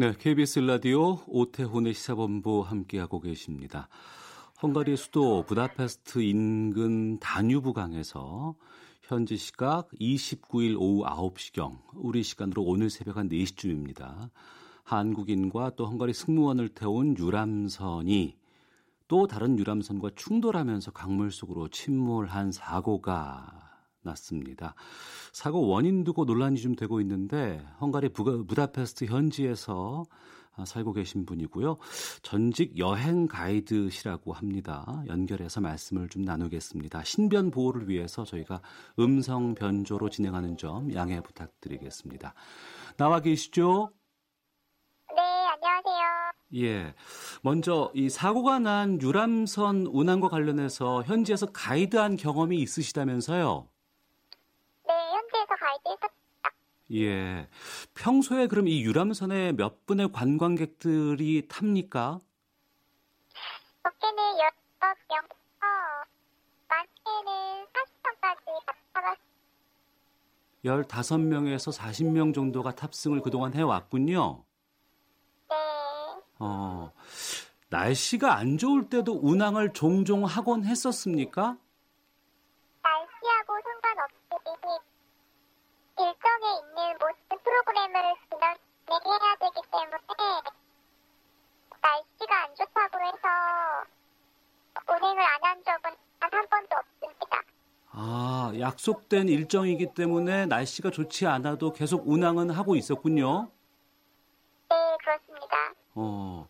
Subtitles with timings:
[0.00, 3.88] 네, KBS 라디오 오태훈의 시사본부 함께하고 계십니다.
[4.62, 8.54] 헝가리 수도 부다페스트 인근 다뉴브 강에서
[9.02, 14.30] 현지 시각 29일 오후 9시경 우리 시간으로 오늘 새벽 한 4시쯤입니다.
[14.84, 18.36] 한국인과 또 헝가리 승무원을 태운 유람선이
[19.08, 23.57] 또 다른 유람선과 충돌하면서 강물 속으로 침몰한 사고가
[24.08, 24.74] 났습니다.
[25.32, 30.04] 사고 원인 두고 논란이 좀 되고 있는데 헝가리 부, 부다페스트 현지에서
[30.64, 31.78] 살고 계신 분이고요.
[32.22, 35.02] 전직 여행 가이드시라고 합니다.
[35.06, 37.04] 연결해서 말씀을 좀 나누겠습니다.
[37.04, 38.60] 신변 보호를 위해서 저희가
[38.98, 42.34] 음성 변조로 진행하는 점 양해 부탁드리겠습니다.
[42.96, 43.92] 나와 계시죠?
[45.14, 46.08] 네, 안녕하세요.
[46.56, 46.94] 예.
[47.42, 53.68] 먼저 이 사고가 난 유람선 운항과 관련해서 현지에서 가이드한 경험이 있으시다면서요?
[54.86, 56.10] 네, 현지에서 가이드했었
[56.94, 57.48] 예.
[57.94, 62.18] 평소에 그럼 이 유람선에 몇 분의 관광객들이 탑니까?
[63.82, 65.66] 적게는 16명부터
[66.68, 68.44] 많게는 40명까지
[68.94, 69.18] 타봤
[70.64, 74.44] 15명에서 40명 정도가 탑승을 그동안 해왔군요.
[75.50, 75.56] 네.
[76.38, 76.92] 어,
[77.68, 81.58] 날씨가 안 좋을 때도 운항을 종종 하곤 했었습니까?
[98.82, 103.50] 약속된 일정이기 때문에 날씨가 좋지 않아도 계속 운항은 하고 있었군요.
[104.70, 105.74] 네, 그렇습니다.
[105.96, 106.48] 어,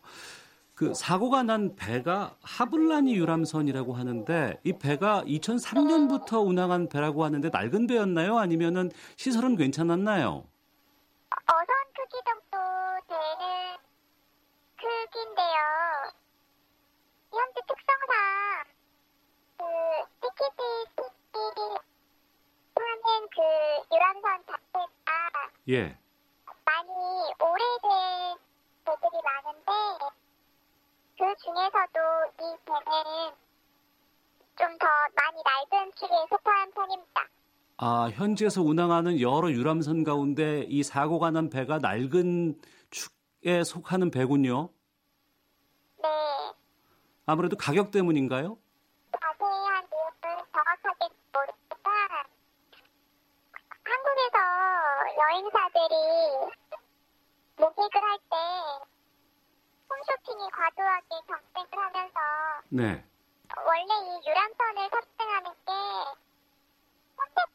[0.75, 8.37] 그 사고가 난 배가 하블라니 유람선이라고 하는데 이 배가 2003년부터 운항한 배라고 하는데 낡은 배였나요?
[8.37, 10.43] 아니면은 시설은 괜찮았나요?
[11.47, 12.57] 어선 크기 정도
[13.07, 13.75] 되는
[14.77, 15.57] 크기인데요.
[17.31, 18.63] 현재 특성상
[19.57, 19.65] 그
[20.21, 21.09] CTBT
[23.09, 25.97] 하는 그 유람선 자체가 예.
[26.65, 26.89] 많이
[27.39, 28.37] 오래된
[28.85, 29.71] 배들이 많은데
[31.17, 31.99] 그 중에서도
[32.39, 33.31] 이 배는
[34.57, 35.41] 좀 더 많이
[35.71, 37.27] 낡은 축에 속한 편입니다.
[37.77, 42.59] 아, 현지에서 운항하는 여러 유람선 가운데 이 사고가 난 배가 낡은
[42.91, 44.69] 축에 속하는 배군요.
[46.03, 46.09] 네,
[47.25, 48.57] 아무래도 가격 때문인가요?
[49.13, 52.09] 자세한 내용은 정확하게 모르겠지만
[53.83, 54.37] 한국에서
[55.17, 55.95] 여행사들이
[57.55, 58.35] 모객을 할 때
[59.91, 62.19] 홈쇼핑이 과도하게 경쟁을 하면서
[62.69, 63.03] 네.
[63.65, 65.71] 원래 이 유람선을 탑승하는 게
[67.17, 67.49] 선택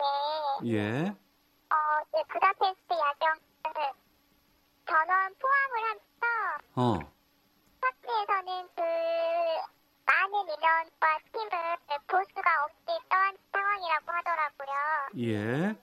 [0.00, 1.08] 관광인데 예.
[1.70, 1.76] 어,
[2.08, 3.40] 이제 부다페스트 야경을
[4.86, 6.26] 전원 포함을 하면서
[6.74, 6.98] 어.
[7.80, 8.82] 파트에서는 그
[10.06, 11.76] 많은 인원과 팀을
[12.08, 14.72] 볼 수가 없이 떠한 상황이라고 하더라고요.
[15.18, 15.76] 예.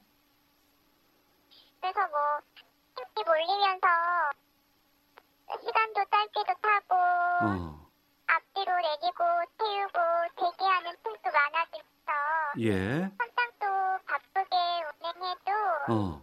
[1.80, 2.40] 그래서 뭐
[2.96, 3.88] 힘이 몰리면서
[5.64, 7.88] 시간도 짧게도 타고 어.
[8.26, 9.24] 앞뒤로 내리고
[9.56, 9.98] 태우고
[10.36, 12.12] 대기하는 팀도 많아지면서
[12.58, 13.10] 예.
[15.90, 16.22] 어.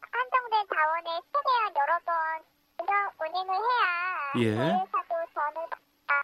[0.00, 2.14] 한정된 자원을 최대한 여러 번
[2.80, 4.54] 운영, 운행을 해야 예.
[4.54, 6.22] 대회사도 전을 받다.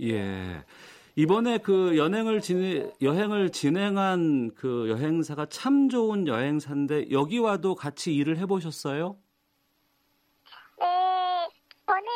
[0.00, 0.64] 예.
[1.16, 8.38] 이번에 그 여행을 진행, 여행을 진행한 그 여행사가 참 좋은 여행사인데 여기 와도 같이 일을
[8.38, 9.16] 해보셨어요?
[10.78, 11.48] 네,
[11.86, 12.08] 저는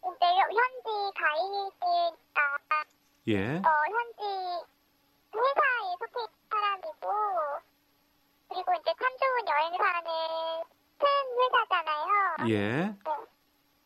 [0.00, 2.40] 이제 현지 가이드니까
[3.28, 3.56] 예.
[3.58, 4.64] 어, 현지
[5.34, 7.08] 회사에 속해 있는 사람이고
[8.48, 8.72] 그리고
[9.38, 10.02] 좋은 여행사는
[10.98, 11.06] 큰
[11.38, 12.50] 회사잖아요.
[12.50, 12.58] 예.
[12.58, 12.96] 네.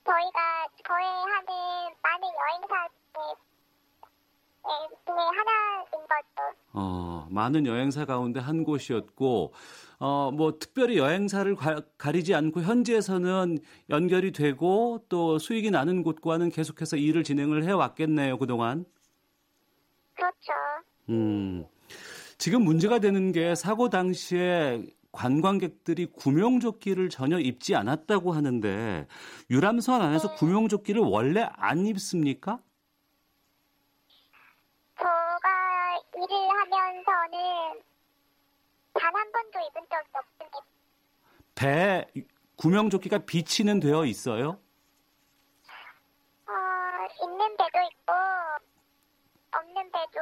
[0.05, 2.89] 저희가 거래하는 많은 여행사
[5.05, 6.57] 중에 하나인 거죠.
[6.73, 9.53] 어, 많은 여행사 가운데 한 곳이었고,
[9.99, 13.59] 어, 뭐, 특별히 여행사를 가, 가리지 않고 현지에서는
[13.91, 18.87] 연결이 되고 또 수익이 나는 곳과는 계속해서 일을 진행을 해왔겠네요, 그동안.
[20.15, 20.53] 그렇죠.
[21.11, 21.67] 음,
[22.39, 24.83] 지금 문제가 되는 게 사고 당시에
[25.13, 29.07] 관광객들이 구명조끼를 전혀 입지 않았다고 하는데
[29.51, 30.35] 유람선 안에서 네.
[30.37, 32.59] 구명조끼를 원래 안 입습니까?
[34.99, 37.83] 제가 일을 하면서는
[38.95, 40.59] 단 한 번도 입은 적이 없습니다.
[41.55, 42.07] 배
[42.57, 44.59] 구명조끼가 비치는 되어 있어요?
[46.47, 46.53] 어,
[47.25, 48.13] 있는 배도 있고
[49.55, 50.21] 없는 배도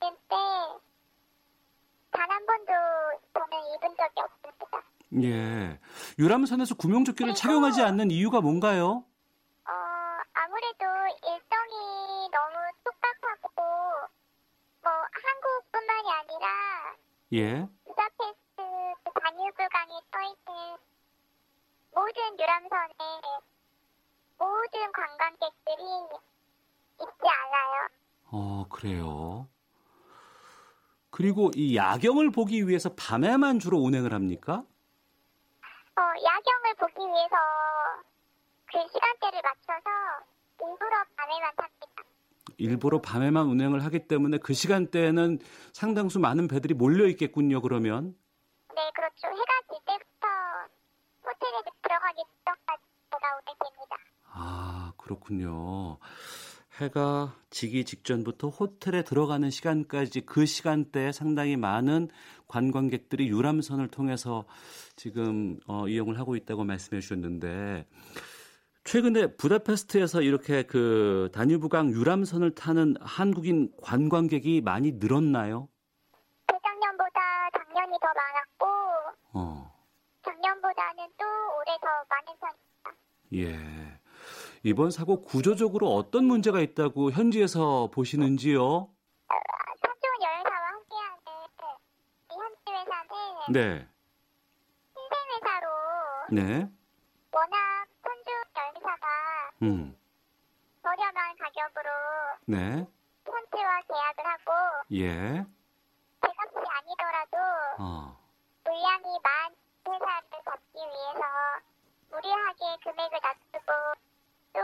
[0.00, 0.36] 있는데
[2.12, 2.72] 단 한 번도
[3.36, 4.82] 저는 입은 적이 없습니다.
[5.22, 5.78] 예.
[6.18, 9.04] 유람선에서 구명조끼를 착용하지 않는 이유가 뭔가요?
[9.64, 9.72] 어,
[10.32, 10.84] 아무래도
[11.22, 13.62] 일정이 너무 촉박하고
[14.82, 16.46] 뭐 한국뿐만이 아니라
[17.34, 17.68] 예.
[17.84, 18.56] 부다페스트
[19.04, 20.76] 그 다뉴브강에 떠있는
[21.94, 23.22] 모든 유람선에
[24.38, 25.82] 모든 관광객들이
[27.00, 27.88] 있지 않아요.
[28.32, 29.48] 어, 그래요.
[31.16, 34.62] 그리고 이 야경을 보기 위해서 밤에만 주로 운행을 합니까?
[35.96, 37.36] 어, 야경을 보기 위해서
[38.66, 39.88] 그 시간대를 맞춰서
[40.60, 42.02] 일부러 밤에만 탑니다.
[42.58, 45.38] 일부러 밤에만 운행을 하기 때문에 그 시간대에는
[45.72, 48.14] 상당수 많은 배들이 몰려 있겠군요, 그러면.
[48.74, 49.28] 네, 그렇죠.
[49.28, 50.28] 해가 질 때부터
[51.24, 53.96] 호텔에 들어가기 전까지 제가 운행됩니다.
[54.34, 55.96] 아, 그렇군요.
[56.80, 62.08] 해가 지기 직전부터 호텔에 들어가는 시간까지 그 시간대에 상당히 많은
[62.48, 64.44] 관광객들이 유람선을 통해서
[64.94, 67.86] 지금 어, 이용을 하고 있다고 말씀해 주셨는데
[68.84, 75.68] 최근에 부다페스트에서 이렇게 그 다뉴브강 유람선을 타는 한국인 관광객이 많이 늘었나요?
[76.46, 78.66] 재작년보다 작년이 더 많았고
[79.32, 79.72] 어,
[80.24, 81.24] 작년보다는 또
[81.58, 82.94] 올해 더 많은 편입니다.
[83.34, 83.85] 예.
[84.66, 88.90] 이번 사고 구조적으로 어떤 문제가 있다고 현지에서 보시는지요?
[89.80, 91.22] 참 좋은 여행사와 함께하는
[92.32, 93.88] 이 현지 회사는 네.
[94.90, 95.68] 신생 회사로
[96.32, 96.42] 네.
[97.30, 99.06] 워낙 손주 여행사가
[99.62, 99.96] 음.
[100.82, 101.90] 저렴한 가격으로
[102.46, 102.84] 네.
[103.22, 104.52] 폰트와 계약을 하고
[104.94, 105.46] 예.
[106.26, 107.36] 제값이 아니더라도
[107.78, 108.18] 어.
[108.64, 109.54] 물량이 많은
[109.86, 111.22] 회사를 잡기 위해서
[112.10, 114.06] 무리하게 금액을 낮추고
[114.56, 114.62] 또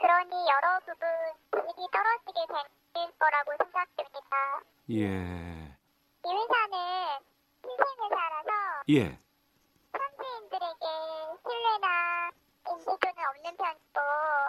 [0.00, 1.08] 그러니 여러 부분
[1.52, 2.46] 질이 떨어지게
[2.94, 4.62] 될 거라고 생각됩니다.
[4.90, 5.76] 예.
[6.24, 6.76] 이 회사는
[7.62, 8.50] 신생 회사라서
[8.90, 9.18] 예.
[9.96, 10.86] 현지인들에게
[11.42, 12.30] 신뢰나
[12.68, 14.00] 인지도는 없는 편이고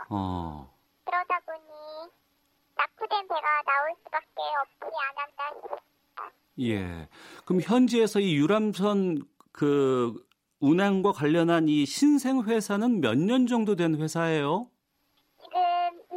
[0.09, 0.73] 어.
[1.05, 2.11] 그러다 보니
[2.75, 6.31] 낙후된 배가 나올 수밖에 없지 않았나 싶습니다.
[6.59, 7.07] 예.
[7.45, 10.25] 그럼 현지에서 이 유람선 그
[10.59, 14.69] 운항과 관련한 이 신생 회사는 몇 년 정도 된 회사예요?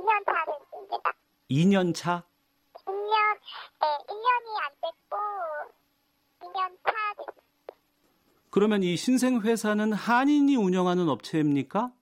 [0.06, 1.12] 지금 2년 차 됐습니다.
[1.50, 2.22] 2년 차?
[2.86, 3.38] 1년,
[3.80, 5.16] 네, 1년이 안 됐고
[6.40, 7.74] 2년 차 됐습니다.
[8.50, 11.92] 그러면 이 신생 회사는 한인이 운영하는 업체입니까?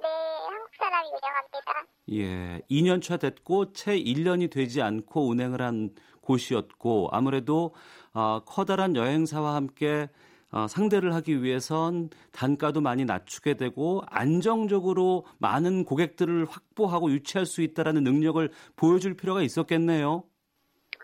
[0.00, 1.86] 네, 한국 사람이 운영합니다.
[2.12, 2.62] 예.
[2.70, 7.74] 2년 차 됐고 채 1년이 되지 않고 운행을 한 곳이었고 아무래도
[8.14, 10.08] 어, 커다란 여행사와 함께
[10.54, 18.04] 어, 상대를 하기 위해선 단가도 많이 낮추게 되고 안정적으로 많은 고객들을 확보하고 유치할 수 있다라는
[18.04, 20.22] 능력을 보여줄 필요가 있었겠네요.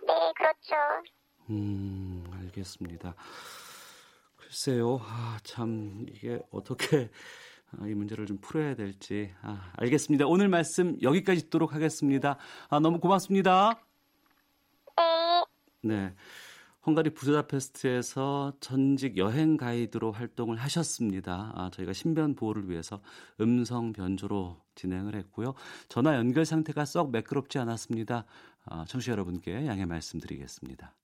[0.07, 0.77] 네, 그렇죠.
[1.51, 3.17] 음, 알겠습니다.
[4.37, 7.11] 글쎄요, 아, 참 이게 어떻게
[7.73, 10.27] 아, 이 문제를 좀 풀어야 될지 아, 알겠습니다.
[10.29, 12.37] 오늘 말씀 여기까지 듣도록 하겠습니다.
[12.69, 13.83] 아, 너무 고맙습니다.
[15.83, 16.15] 네, 네.
[16.87, 21.53] 헝가리 부다페스트에서 전직 여행 가이드로 활동을 하셨습니다.
[21.55, 23.03] 아, 저희가 신변 보호를 위해서
[23.41, 25.55] 음성 변조로 진행을 했고요.
[25.89, 28.25] 전화 연결 상태가 썩 매끄럽지 않았습니다.
[28.65, 30.95] 아, 청취자 여러분께 양해 말씀드리겠습니다.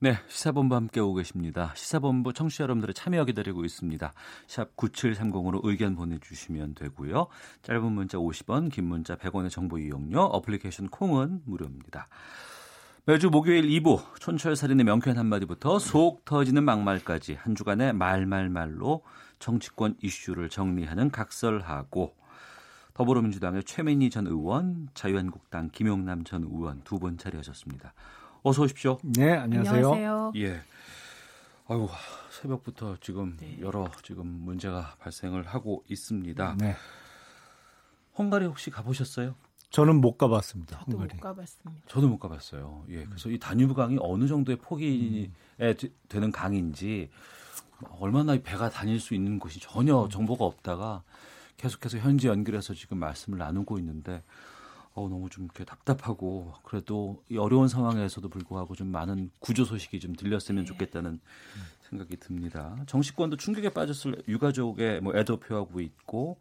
[0.00, 1.72] 네, 시사본부 함께 오고 계십니다.
[1.74, 4.12] 시사본부 청취자 여러분들의 참여 기다리고 있습니다.
[4.46, 7.26] 샵 9730으로 의견 보내주시면 되고요.
[7.62, 12.06] 짧은 문자 50원, 긴 문자 100원의 정보 이용료, 어플리케이션 콩은 무료입니다.
[13.06, 19.02] 매주 목요일 2부 촌철살인의 명쾌한 한마디부터 속 터지는 막말까지 한 주간의 말말말로
[19.40, 22.14] 정치권 이슈를 정리하는 각설하고
[22.94, 27.94] 더불어민주당의 최민희 전 의원, 자유한국당 김용남 전 의원 두분 자리하셨습니다.
[28.48, 28.98] 어서 오십시오.
[29.02, 30.32] 네, 안녕하세요.
[30.36, 30.62] 예.
[31.68, 31.86] 아유,
[32.30, 36.56] 새벽부터 지금 여러 지금 문제가 발생을 하고 있습니다.
[36.58, 36.74] 네.
[38.16, 39.34] 헝가리 혹시 가보셨어요?
[39.68, 40.78] 저는 못 가봤습니다.
[40.86, 41.16] 저도 헝가리.
[41.16, 41.82] 못 가봤습니다.
[41.88, 42.86] 저도 못 가봤어요.
[42.88, 47.10] 예, 그래서 이 다뉴브 강이 어느 정도의 폭이 에 되- 되는 강인지
[48.00, 51.02] 얼마나 이 배가 다닐 수 있는 곳이 전혀 정보가 없다가
[51.58, 54.22] 계속해서 현지 연결해서 지금 말씀을 나누고 있는데
[54.98, 60.14] 어, 너무 좀 이렇게 답답하고 그래도 이 어려운 상황에서도 불구하고 좀 많은 구조 소식이 좀
[60.14, 61.20] 들렸으면 좋겠다는
[61.88, 62.76] 생각이 듭니다.
[62.86, 66.38] 정치권도 충격에 빠졌을 유가족의 뭐 애도 표하고 있고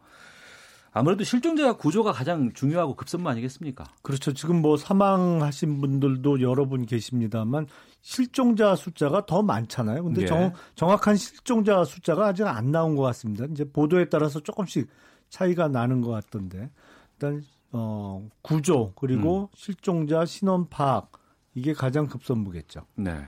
[0.92, 3.84] 아무래도 실종자 구조가 가장 중요하고 급선무 아니겠습니까?
[4.02, 4.34] 그렇죠.
[4.34, 7.68] 지금 뭐 사망하신 분들도 여러 분 계십니다만
[8.02, 10.04] 실종자 숫자가 더 많잖아요.
[10.04, 10.26] 근데 예.
[10.26, 13.46] 정, 정확한 실종자 숫자가 아직 안 나온 것 같습니다.
[13.52, 14.88] 이제 보도에 따라서 조금씩
[15.30, 16.72] 차이가 나는 것 같던데
[17.14, 21.12] 일단 어, 구조 그리고 실종자 신원 파악
[21.54, 22.86] 이게 가장 급선무겠죠.
[22.96, 23.28] 네.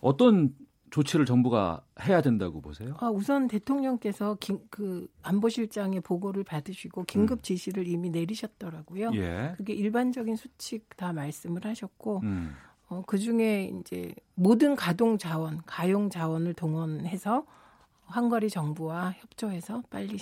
[0.00, 0.54] 어떤
[0.90, 2.96] 조치를 정부가 해야 된다고 보세요?
[3.00, 9.08] 아, 우선 대통령께서 긴, 그 안보실장의 보고를 받으시고 긴급 지시를 이미 내리셨더라고요.
[9.08, 9.14] 음.
[9.16, 9.54] 예.
[9.56, 12.54] 그게 일반적인 수칙 다 말씀을 하셨고 음.
[12.88, 17.44] 어, 그 중에 이제 모든 가동 자원, 가용 자원을 동원해서
[18.06, 20.18] 한거리 정부와 협조해서 빨리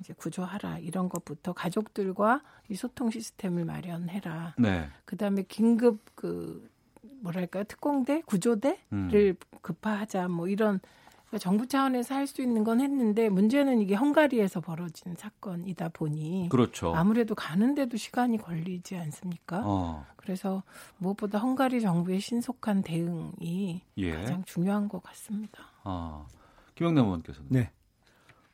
[0.00, 4.54] 이제 구조하라 이런 것부터 가족들과 이 소통 시스템을 마련해라.
[4.58, 4.88] 네.
[5.04, 6.68] 그다음에 긴급 그
[7.22, 9.36] 뭐랄까요 특공대 구조대를 음.
[9.60, 10.80] 급파하자 뭐 이런
[11.28, 16.94] 그러니까 정부 차원에서 할 수 있는 건 했는데 문제는 이게 헝가리에서 벌어진 사건이다 보니 그렇죠.
[16.94, 19.62] 아무래도 가는데도 시간이 걸리지 않습니까?
[19.64, 20.06] 어.
[20.16, 20.62] 그래서
[20.98, 24.12] 무엇보다 헝가리 정부의 신속한 대응이 예.
[24.12, 25.64] 가장 중요한 것 같습니다.
[25.84, 26.26] 아.
[26.74, 27.70] 김영남 의원께서는 네.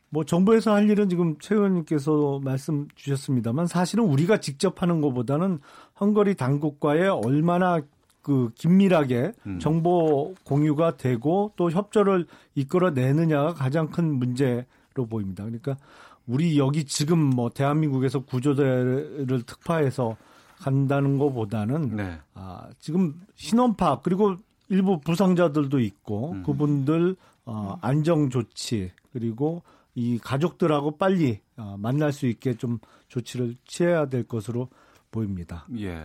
[0.09, 5.59] 뭐 정부에서 할 일은 지금 최 의원님께서 말씀 주셨습니다만 사실은 우리가 직접 하는 것보다는
[5.99, 7.81] 헝가리 당국과의 얼마나
[8.21, 9.59] 그 긴밀하게 음.
[9.59, 15.43] 정보 공유가 되고 또 협조를 이끌어내느냐가 가장 큰 문제로 보입니다.
[15.43, 15.77] 그러니까
[16.25, 20.17] 우리 여기 지금 뭐 대한민국에서 구조대를 특파해서
[20.57, 22.17] 간다는 것보다는 네.
[22.33, 24.35] 아, 지금 신원 파악 그리고
[24.69, 26.43] 일부 부상자들도 있고 음.
[26.43, 29.61] 그분들 어, 안정 조치 그리고
[29.97, 32.77] 이 가족들하고 빨리 어, 만날 수 있게 좀
[33.07, 34.69] 조치를 취해야 될 것으로
[35.09, 35.65] 보입니다.
[35.79, 36.03] 예.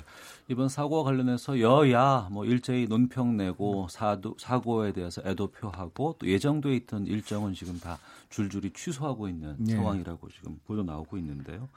[0.48, 6.74] 이번 사고와 관련해서 여야 뭐 일제히 논평 내고 사도, 사고에 대해서 애도 표하고 또 예정돼
[6.76, 7.98] 있던 일정은 지금 다
[8.30, 9.74] 줄줄이 취소하고 있는 예.
[9.74, 11.68] 상황이라고 지금 보도 나오고 있는데요.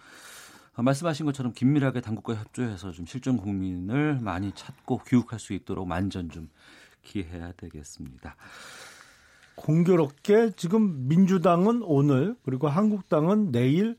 [0.76, 6.30] 아, 말씀하신 것처럼 긴밀하게 당국과 협조해서 좀 실종 국민을 많이 찾고 교육할 수 있도록 만전
[6.30, 6.48] 좀
[7.02, 8.38] 기해야 되겠습니다.
[9.56, 13.98] 공교롭게 지금 민주당은 오늘 그리고 한국당은 내일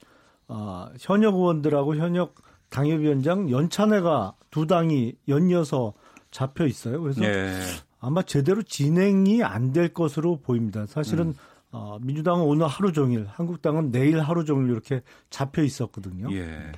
[0.48, 2.34] 어, 현역 의원들하고 현역
[2.68, 5.94] 당협위원장 연찬회가 두 당이 연이어서
[6.30, 7.00] 잡혀 있어요.
[7.00, 7.58] 그래서 예.
[8.00, 10.86] 아마 제대로 진행이 안 될 것으로 보입니다.
[10.86, 11.34] 사실은
[11.72, 16.28] 어, 민주당은 오늘 하루 종일, 한국당은 내일 하루 종일 이렇게 잡혀 있었거든요.
[16.32, 16.72] 예.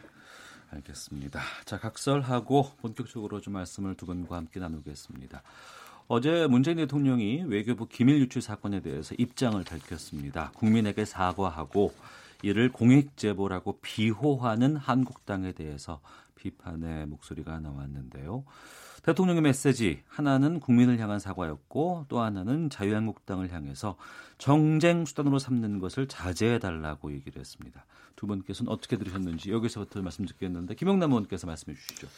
[0.70, 1.40] 알겠습니다.
[1.64, 5.42] 자, 각설하고 본격적으로 좀 말씀을 두 분과 함께 나누겠습니다.
[6.10, 10.52] 어제 문재인 대통령이 외교부 기밀 유출 사건에 대해서 입장을 밝혔습니다.
[10.54, 11.92] 국민에게 사과하고
[12.42, 16.00] 이를 공익 제보라고 비호하는 한국당에 대해서
[16.36, 18.44] 비판의 목소리가 나왔는데요.
[19.02, 23.96] 대통령의 메시지 하나는 국민을 향한 사과였고 또 하나는 자유한국당을 향해서
[24.38, 27.84] 정쟁 수단으로 삼는 것을 자제해 달라고 얘기를 했습니다.
[28.16, 32.08] 두 분께서는 어떻게 들으셨는지 여기서부터 말씀 듣겠는데 김영남 의원께서 말씀해 주시죠.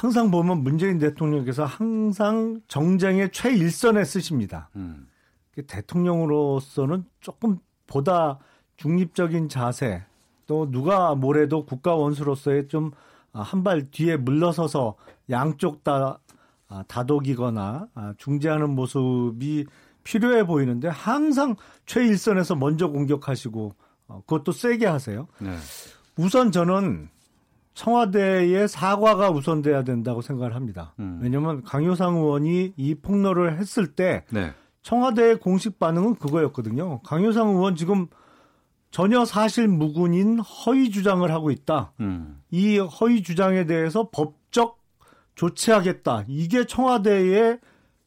[0.00, 4.70] 항상 보면 문재인 대통령께서 항상 정쟁의 최일선에 쓰십니다.
[4.76, 5.08] 음,
[5.66, 8.38] 대통령으로서는 조금 보다
[8.76, 10.04] 중립적인 자세,
[10.46, 12.92] 또 누가 뭐래도 국가 원수로서의 좀
[13.32, 14.96] 한 발 뒤에 물러서서
[15.30, 16.18] 양쪽 다
[16.68, 19.66] 아, 다독이거나 아, 중재하는 모습이
[20.04, 23.74] 필요해 보이는데 항상 최일선에서 먼저 공격하시고
[24.08, 25.28] 어, 그것도 세게 하세요.
[25.38, 25.56] 네.
[26.16, 27.08] 우선 저는
[27.78, 30.94] 청와대의 사과가 우선돼야 된다고 생각을 합니다.
[30.98, 31.20] 음.
[31.22, 34.52] 왜냐하면 강효상 의원이 이 폭로를 했을 때 네.
[34.82, 37.00] 청와대의 공식 반응은 그거였거든요.
[37.02, 38.08] 강효상 의원 지금
[38.90, 41.92] 전혀 사실 무근인 허위 주장을 하고 있다.
[42.00, 44.80] 음, 이 허위 주장에 대해서 법적
[45.36, 46.24] 조치하겠다.
[46.26, 47.60] 이게 청와대의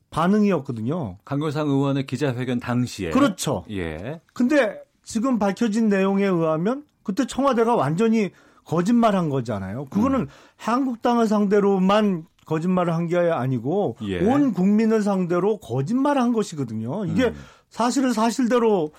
[0.09, 1.19] 반응이었거든요.
[1.23, 3.63] 강교상 의원의 기자회견 당시에 그렇죠.
[3.69, 4.19] 예.
[4.33, 8.31] 근데 지금 밝혀진 내용에 의하면 그때 청와대가 완전히
[8.75, 9.85] 거짓말한 거잖아요.
[9.85, 14.19] 그거는 한국당을 상대로만 거짓말을 한 게 아니고 예.
[14.25, 17.05] 온 국민을 상대로 거짓말한 것이거든요.
[17.05, 17.35] 이게 음.
[17.69, 18.93] 사실을 사실대로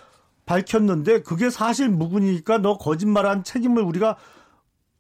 [0.44, 4.16] 밝혔는데 그게 사실 무근이니까 너 거짓말한 책임을 우리가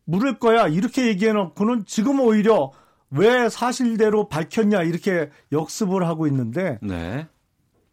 [0.04, 2.70] 물을 거야 이렇게 얘기해놓고는 지금 오히려
[3.10, 7.28] 왜 사실대로 밝혔냐 이렇게 역습을 하고 있는데 네.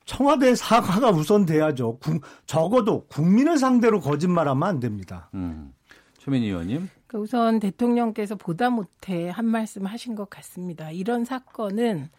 [0.06, 1.98] 청와대 사과가 우선 돼야죠.
[2.00, 5.30] 국- 적어도 국민을 상대로 거짓말하면 안 됩니다.
[5.34, 5.74] 음.
[6.30, 6.90] 최민희 의원님.
[7.08, 10.92] 그러니까 우선 대통령께서 보다 못해 한 말씀 하신 것 같습니다.
[10.92, 12.10] 이런 사건은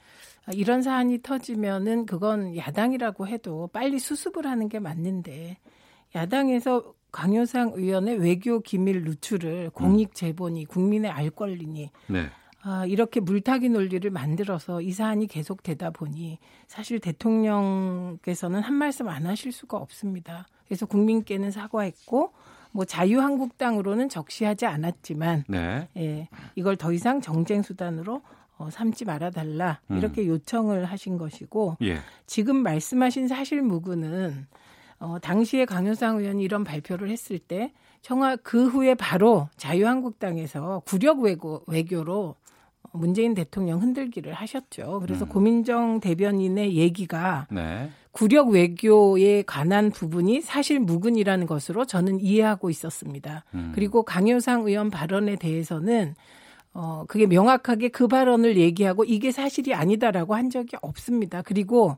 [0.53, 5.59] 이런 사안이 터지면은 그건 야당이라고 해도 빨리 수습을 하는 게 맞는데
[6.15, 12.27] 야당에서 강효상 의원의 외교 기밀 누출을 공익 제보니 국민의 알 권리니 네.
[12.63, 19.51] 아, 이렇게 물타기 논리를 만들어서 이 사안이 계속되다 보니 사실 대통령께서는 한 말씀 안 하실
[19.53, 20.47] 수가 없습니다.
[20.67, 22.33] 그래서 국민께는 사과했고
[22.73, 25.89] 뭐 자유한국당으로는 적시하지 않았지만 네.
[25.97, 28.23] 예, 이걸 더 이상 정쟁 수단으로
[28.59, 31.99] 어, 삼지 말아달라 이렇게 요청을 하신 것이고 예.
[32.27, 34.47] 지금 말씀하신 사실 무근은
[34.99, 37.73] 어, 당시에 강효상 의원이 이런 발표를 했을 때
[38.03, 42.37] 청와 그 후에 바로 자유한국당에서 구력 외고, 외교로
[42.93, 45.01] 문재인 대통령 흔들기를 하셨죠.
[45.01, 47.91] 그래서 고민정 대변인의 얘기가 네.
[48.13, 53.45] 구력 외교에 관한 부분이 사실 무근이라는 것으로 저는 이해하고 있었습니다.
[53.55, 53.73] 음.
[53.75, 56.15] 그리고 강효상 의원 발언에 대해서는
[56.73, 61.43] 어 그게 명확하게 그 발언을 얘기하고 이게 사실이 아니다라고 한 적이 없습니다.
[61.43, 61.97] 그리고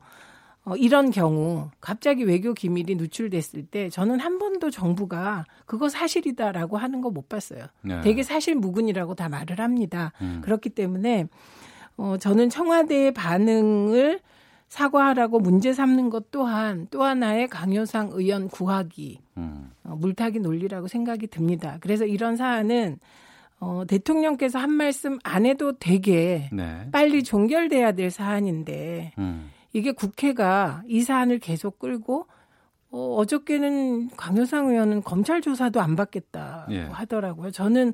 [0.65, 7.01] 어 이런 경우 갑자기 외교 기밀이 누출됐을 때 저는 한 번도 정부가 그거 사실이다라고 하는
[7.01, 7.65] 거 못 봤어요.
[7.81, 8.01] 네.
[8.01, 10.13] 되게 사실 무근이라고 다 말을 합니다.
[10.21, 10.41] 음.
[10.43, 11.27] 그렇기 때문에
[11.97, 14.19] 어 저는 청와대의 반응을
[14.69, 19.69] 사과하라고 문제 삼는 것 또한 또 하나의 강효상 의원 구하기 음.
[19.83, 21.77] 어, 물타기 논리라고 생각이 듭니다.
[21.81, 22.97] 그래서 이런 사안은
[23.59, 26.87] 어, 대통령께서 한 말씀 안 해도 되게 네.
[26.91, 29.51] 빨리 종결돼야 될 사안인데 음.
[29.73, 32.27] 이게 국회가 이 사안을 계속 끌고
[32.93, 36.81] 어, 어저께는 강효상 의원은 검찰 조사도 안 받겠다고 예.
[36.81, 37.49] 하더라고요.
[37.49, 37.93] 저는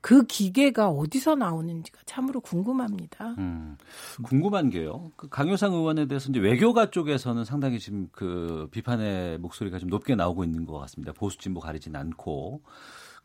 [0.00, 3.36] 그 기계가 어디서 나오는지가 참으로 궁금합니다.
[3.38, 3.76] 음.
[4.24, 5.12] 궁금한 게요.
[5.14, 10.42] 그 강효상 의원에 대해서 이제 외교가 쪽에서는 상당히 지금 그 비판의 목소리가 좀 높게 나오고
[10.42, 11.12] 있는 것 같습니다.
[11.12, 12.60] 보수 진보 가리진 않고.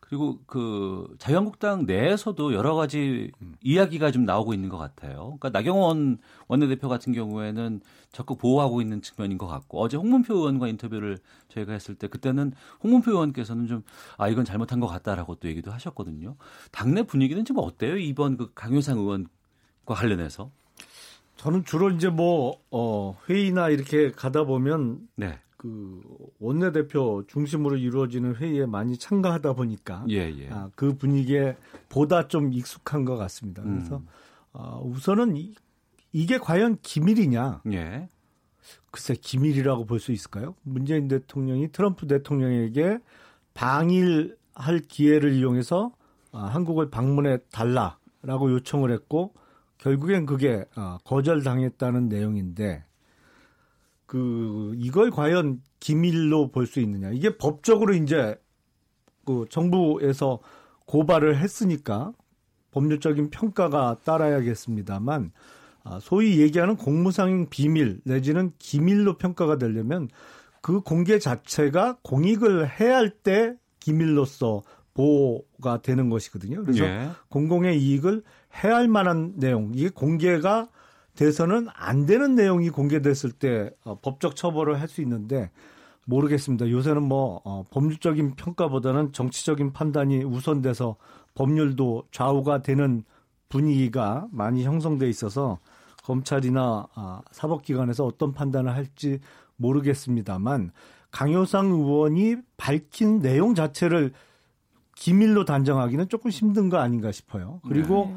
[0.08, 3.32] 그리고 그 자유한국당 내에서도 여러 가지
[3.62, 5.36] 이야기가 좀 나오고 있는 것 같아요.
[5.38, 7.80] 그러니까 나경원 원내대표 같은 경우에는
[8.12, 13.10] 적극 보호하고 있는 측면인 것 같고 어제 홍문표 의원과 인터뷰를 저희가 했을 때 그때는 홍문표
[13.10, 13.82] 의원께서는 좀
[14.18, 16.36] 아 이건 잘못한 것 같다라고 또 얘기도 하셨거든요.
[16.70, 17.96] 당내 분위기는 좀 어때요?
[17.96, 19.28] 이번 그 강효상 의원과
[19.86, 20.50] 관련해서?
[21.36, 25.38] 저는 주로 이제 뭐 어, 회의나 이렇게 가다 보면 네.
[25.66, 26.00] 그
[26.38, 30.48] 원내대표 중심으로 이루어지는 회의에 많이 참가하다 보니까 예, 예.
[30.50, 31.56] 아, 그 분위기에
[31.88, 33.62] 보다 좀 익숙한 것 같습니다.
[33.62, 34.06] 그래서 음.
[34.52, 35.54] 어, 우선은 이,
[36.12, 37.62] 이게 과연 기밀이냐?
[37.72, 38.08] 예.
[38.90, 40.54] 글쎄 기밀이라고 볼 수 있을까요?
[40.62, 42.98] 문재인 대통령이 트럼프 대통령에게
[43.54, 45.92] 방일할 기회를 이용해서
[46.32, 49.34] 아, 한국을 방문해 달라라고 요청을 했고
[49.78, 52.84] 결국엔 그게 아, 거절당했다는 내용인데
[54.06, 57.10] 그 이걸 과연 기밀로 볼 수 있느냐?
[57.10, 58.36] 이게 법적으로 이제
[59.24, 60.40] 그 정부에서
[60.86, 62.12] 고발을 했으니까
[62.70, 65.32] 법률적인 평가가 따라야겠습니다만
[65.84, 70.08] 아, 소위 얘기하는 공무상 비밀 내지는 기밀로 평가가 되려면
[70.60, 74.62] 그 공개 자체가 공익을 해야 할 때 기밀로서
[74.94, 76.64] 보호가 되는 것이거든요.
[76.64, 77.10] 그래서 예.
[77.28, 78.22] 공공의 이익을
[78.64, 80.68] 해할 만한 내용, 이게 공개가
[81.16, 85.50] 돼서는 안 되는 내용이 공개됐을 때 어, 법적 처벌을 할 수 있는데
[86.06, 86.70] 모르겠습니다.
[86.70, 90.96] 요새는 뭐 어, 법률적인 평가보다는 정치적인 판단이 우선돼서
[91.34, 93.02] 법률도 좌우가 되는
[93.48, 95.58] 분위기가 많이 형성돼 있어서
[96.04, 99.18] 검찰이나 아, 사법기관에서 어떤 판단을 할지
[99.56, 100.70] 모르겠습니다만
[101.10, 104.12] 강효상 의원이 밝힌 내용 자체를
[104.94, 107.60] 기밀로 단정하기는 조금 힘든 거 아닌가 싶어요.
[107.68, 108.14] 그리고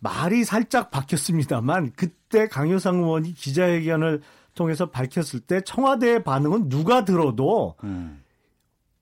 [0.00, 4.22] 말이 살짝 바뀌었습니다만 그 때 강효상 의원이 기자회견을
[4.54, 8.22] 통해서 밝혔을 때 청와대의 반응은 누가 들어도 음.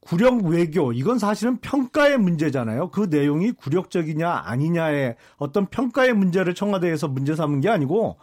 [0.01, 2.91] 구력 외교 이건 사실은 평가의 문제잖아요.
[2.91, 8.19] 그 내용이 굴욕적이냐 아니냐의 어떤 평가의 문제를 청와대에서 문제 삼은 게 아니고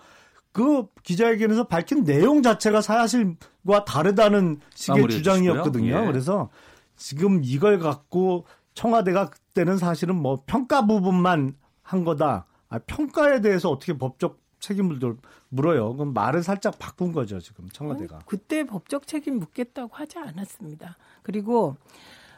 [0.52, 6.02] 그 기자회견에서 밝힌 내용 자체가 사실과 다르다는 식의 주장이었거든요.
[6.02, 6.06] 예.
[6.06, 6.50] 그래서
[6.96, 12.48] 지금 이걸 갖고 청와대가 그때는 사실은 뭐 평가 부분만 한 거다.
[12.70, 15.16] 아, 평가에 대해서 어떻게 법적 책임을 들-
[15.50, 15.94] 물어요.
[15.96, 18.18] 그럼 말을 살짝 바꾼 거죠 지금 청와대가.
[18.18, 20.98] 어, 그때 법적 책임 묻겠다고 하지 않았습니다.
[21.24, 21.78] 그리고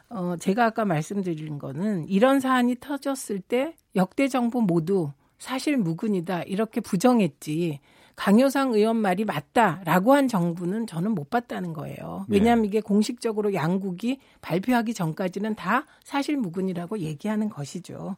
[0.08, 6.80] 어, 제가 아까 말씀드린 거는 이런 사안이 터졌을 때 역대 정부 모두 사실 무근이다 이렇게
[6.80, 7.80] 부정했지
[8.16, 12.26] 강효상 의원 말이 맞다라고 한 정부는 저는 못 봤다는 거예요.
[12.28, 18.16] 왜냐하면 이게 공식적으로 양국이 발표하기 전까지는 다 사실 무근이라고 얘기하는 것이죠.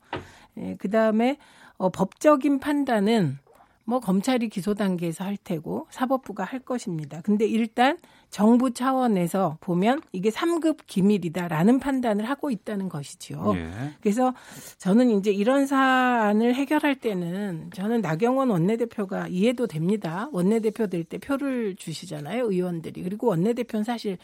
[0.59, 1.39] 예, 그 다음에
[1.77, 3.39] 어, 법적인 판단은
[3.85, 7.21] 뭐 검찰이 기소 단계에서 할 테고 사법부가 할 것입니다.
[7.23, 7.99] 근데 일단
[8.31, 13.53] 정부 차원에서 보면 이게 3급 기밀이다라는 판단을 하고 있다는 것이지요.
[13.57, 13.71] 예.
[14.01, 14.33] 그래서
[14.79, 20.29] 저는 이제 이런 사안을 해결할 때는 저는 나경원 원내대표가 이해도 됩니다.
[20.33, 22.45] 원내대표 될 때 표를 주시잖아요.
[22.51, 23.03] 의원들이.
[23.03, 24.17] 그리고 원내대표는 사실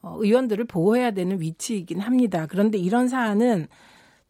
[0.00, 2.46] 어, 의원들을 보호해야 되는 위치이긴 합니다.
[2.48, 3.68] 그런데 이런 사안은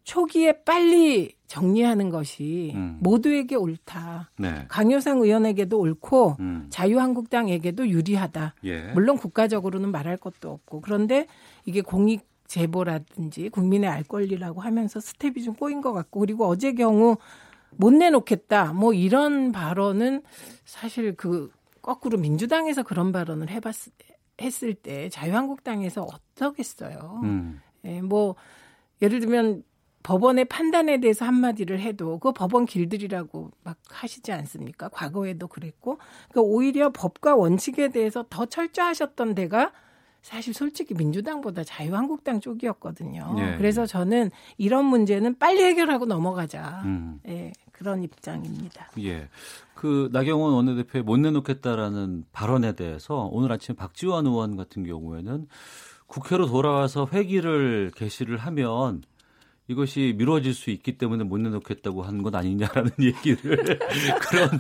[0.05, 2.99] 초기에 빨리 정리하는 것이 음.
[3.01, 4.31] 모두에게 옳다.
[4.38, 4.65] 네.
[4.69, 6.67] 강효상 의원에게도 옳고 음.
[6.71, 8.55] 자유한국당에게도 유리하다.
[8.65, 8.93] 예.
[8.93, 11.27] 물론 국가적으로는 말할 것도 없고 그런데
[11.65, 17.17] 이게 공익 제보라든지 국민의 알 권리라고 하면서 스텝이 좀 꼬인 것 같고 그리고 어제 경우
[17.71, 20.23] 못 내놓겠다 뭐 이런 발언은
[20.65, 23.75] 사실 그 거꾸로 민주당에서 그런 발언을 해봤
[24.41, 27.21] 했을 때 자유한국당에서 어떠겠어요.
[27.23, 27.61] 음.
[27.85, 28.35] 예, 뭐
[29.01, 29.62] 예를 들면
[30.03, 34.88] 법원의 판단에 대해서 한마디를 해도 그 법원 길들이라고 막 하시지 않습니까?
[34.88, 35.99] 과거에도 그랬고
[36.31, 39.73] 그러니까 오히려 법과 원칙에 대해서 더 철저하셨던 데가
[40.23, 43.35] 사실 솔직히 민주당보다 자유한국당 쪽이었거든요.
[43.38, 43.57] 예.
[43.57, 46.83] 그래서 저는 이런 문제는 빨리 해결하고 넘어가자.
[46.85, 47.21] 음.
[47.27, 48.91] 예, 그런 입장입니다.
[49.01, 49.29] 예.
[49.75, 55.49] 그 나경원 원내대표의 못 내놓겠다라는 발언에 대해서 오늘 아침 박지원 의원 같은 경우에는
[56.07, 59.03] 국회로 돌아와서 회기를 개시를 하면
[59.68, 63.79] 이것이 미뤄질 수 있기 때문에 못 내놓겠다고 건 아니냐라는 얘기를
[64.20, 64.51] 그런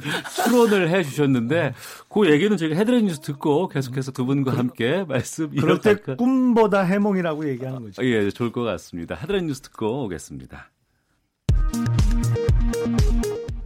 [0.44, 1.74] 추론을 해 주셨는데
[2.08, 6.82] 그 얘기는 저희가 헤드라인 뉴스 듣고 계속해서 두 분과 함께 말씀 그럴 때 이어갈까- 꿈보다
[6.82, 8.02] 해몽이라고 얘기하는 거죠.
[8.04, 9.14] 예, 좋을 것 같습니다.
[9.16, 10.70] 헤드라인 뉴스 듣고 오겠습니다.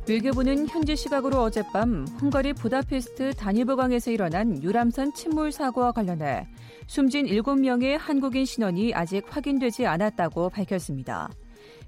[0.08, 6.46] 외교부는 현지 시각으로 어젯밤 헝가리 부다페스트 다니브강에서 일어난 유람선 침몰 사고와 관련해
[6.86, 11.30] 숨진 7명의 한국인 신원이 아직 확인되지 않았다고 밝혔습니다.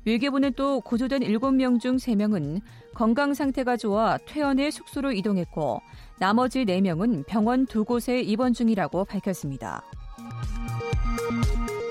[0.04, 2.60] 외교부는 또 구조된 7명 중 3명은
[2.94, 5.80] 건강 상태가 좋아 퇴원해 숙소로 이동했고
[6.18, 9.82] 나머지 4명은 병원 두 곳에 입원 중이라고 밝혔습니다.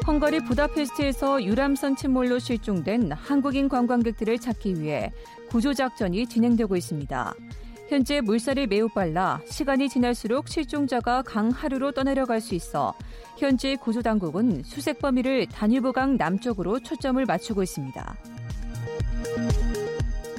[0.05, 5.11] 헝가리 부다페스트에서 유람선 침몰로 실종된 한국인 관광객들을 찾기 위해
[5.49, 7.33] 구조작전이 진행되고 있습니다.
[7.89, 12.93] 현재 물살이 매우 빨라 시간이 지날수록 실종자가 강 하류로 떠내려갈 수 있어
[13.37, 18.17] 현지 구조당국은 수색 범위를 다뉴브강 남쪽으로 초점을 맞추고 있습니다.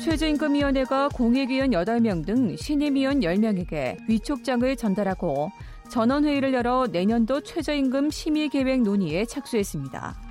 [0.00, 5.50] 최저임금위원회가 공익위원 8명 등 신임위원 10명에게 위촉장을 전달하고
[5.90, 10.27] 전원회의를 열어 내년도 최저임금 심의계획 논의에 착수했습니다.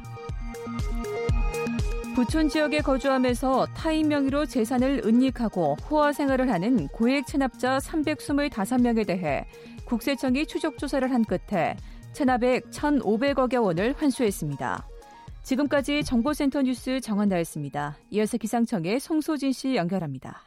[2.18, 9.46] 부촌 지역에 거주하면서 타인 명의로 재산을 은닉하고 호화 생활을 하는 고액 체납자 325명에 대해
[9.86, 11.78] 국세청이 추적 조사를 한 끝에
[12.14, 14.88] 체납액 1,500억여 원을 환수했습니다.
[15.44, 17.98] 지금까지 정보센터 뉴스 정한나였습니다.
[18.10, 20.47] 이어서 기상청의 송소진 씨 연결합니다.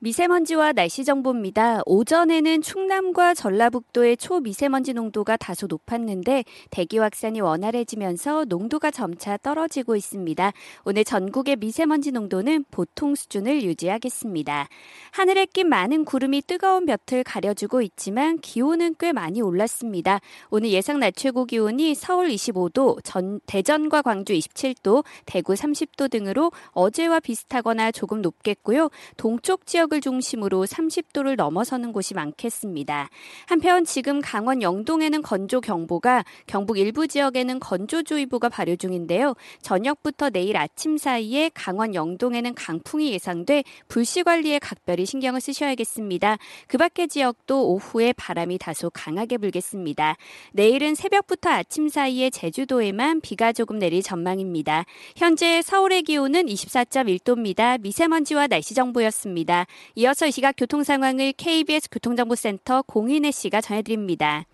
[0.00, 1.80] 미세먼지와 날씨 정보입니다.
[1.84, 10.52] 오전에는 충남과 전라북도의 초미세먼지 농도가 다소 높았는데 대기 확산이 원활해지면서 농도가 점차 떨어지고 있습니다.
[10.84, 14.68] 오늘 전국의 미세먼지 농도는 보통 수준을 유지하겠습니다.
[15.10, 20.20] 하늘에 낀 많은 구름이 뜨거운 볕을 가려주고 있지만 기온은 꽤 많이 올랐습니다.
[20.50, 27.18] 오늘 예상 낮 최고 기온이 서울 25도, 전, 대전과 광주 27도, 대구 30도 등으로 어제와
[27.18, 28.90] 비슷하거나 조금 높겠고요.
[29.16, 33.08] 동쪽 지역 을 중심으로 30도를 넘어서는 곳이 많겠습니다.
[33.46, 39.34] 한편 지금 강원 영동에는 건조 경보가 경북 일부 지역에는 건조주의보가 발효 중인데요.
[39.62, 46.36] 저녁부터 내일 아침 사이에 강원 영동에는 강풍이 예상돼 불씨 관리에 각별히 신경을 쓰셔야겠습니다.
[46.66, 50.16] 그 밖의 지역도 오후에 바람이 다소 강하게 불겠습니다.
[50.52, 54.84] 내일은 새벽부터 아침 사이에 제주도에만 비가 조금 내릴 전망입니다.
[55.16, 57.80] 현재 서울의 기온은 24.1도입니다.
[57.80, 59.66] 미세먼지와 날씨 정보였습니다.
[59.94, 64.44] 이어서 이 시각 교통 상황을 KBS 교통정보센터 공인혜 씨가 전해드립니다.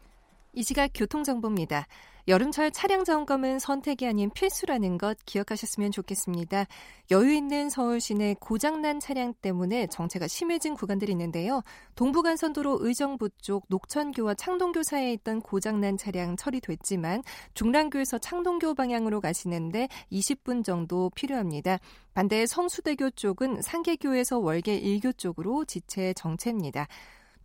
[0.52, 1.86] 이 시각 교통정보입니다.
[2.26, 6.66] 여름철 차량 점검은 선택이 아닌 필수라는 것 기억하셨으면 좋겠습니다.
[7.10, 11.60] 여유 있는 서울 시내 고장난 차량 때문에 정체가 심해진 구간들이 있는데요.
[11.96, 20.64] 동부간선도로 의정부 쪽 녹천교와 창동교 사이에 있던 고장난 차량 처리됐지만 중랑교에서 창동교 방향으로 가시는데 20분
[20.64, 21.78] 정도 필요합니다.
[22.14, 26.88] 반대 성수대교 쪽은 상계교에서 월계 1교 쪽으로 지체 정체입니다.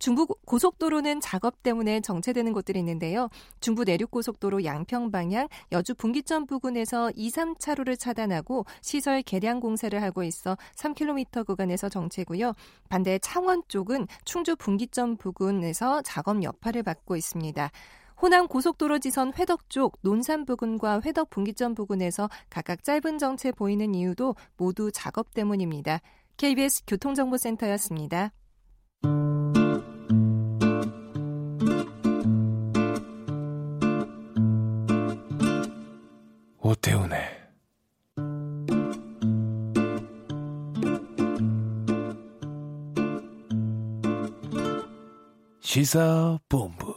[0.00, 3.28] 중부 고속도로는 작업 때문에 정체되는 곳들이 있는데요.
[3.60, 10.24] 중부 내륙 고속도로 양평 방향 여주 분기점 부근에서 2, 3차로를 차단하고 시설 개량 공사를 하고
[10.24, 12.54] 있어 3km 구간에서 정체고요.
[12.88, 17.70] 반대 창원 쪽은 충주 분기점 부근에서 작업 여파를 받고 있습니다.
[18.22, 24.34] 호남 고속도로 지선 회덕 쪽 논산 부근과 회덕 분기점 부근에서 각각 짧은 정체 보이는 이유도
[24.56, 26.00] 모두 작업 때문입니다.
[26.38, 28.32] KBS 교통정보센터였습니다.
[36.62, 37.18] 오태훈의
[45.60, 46.94] 시사본부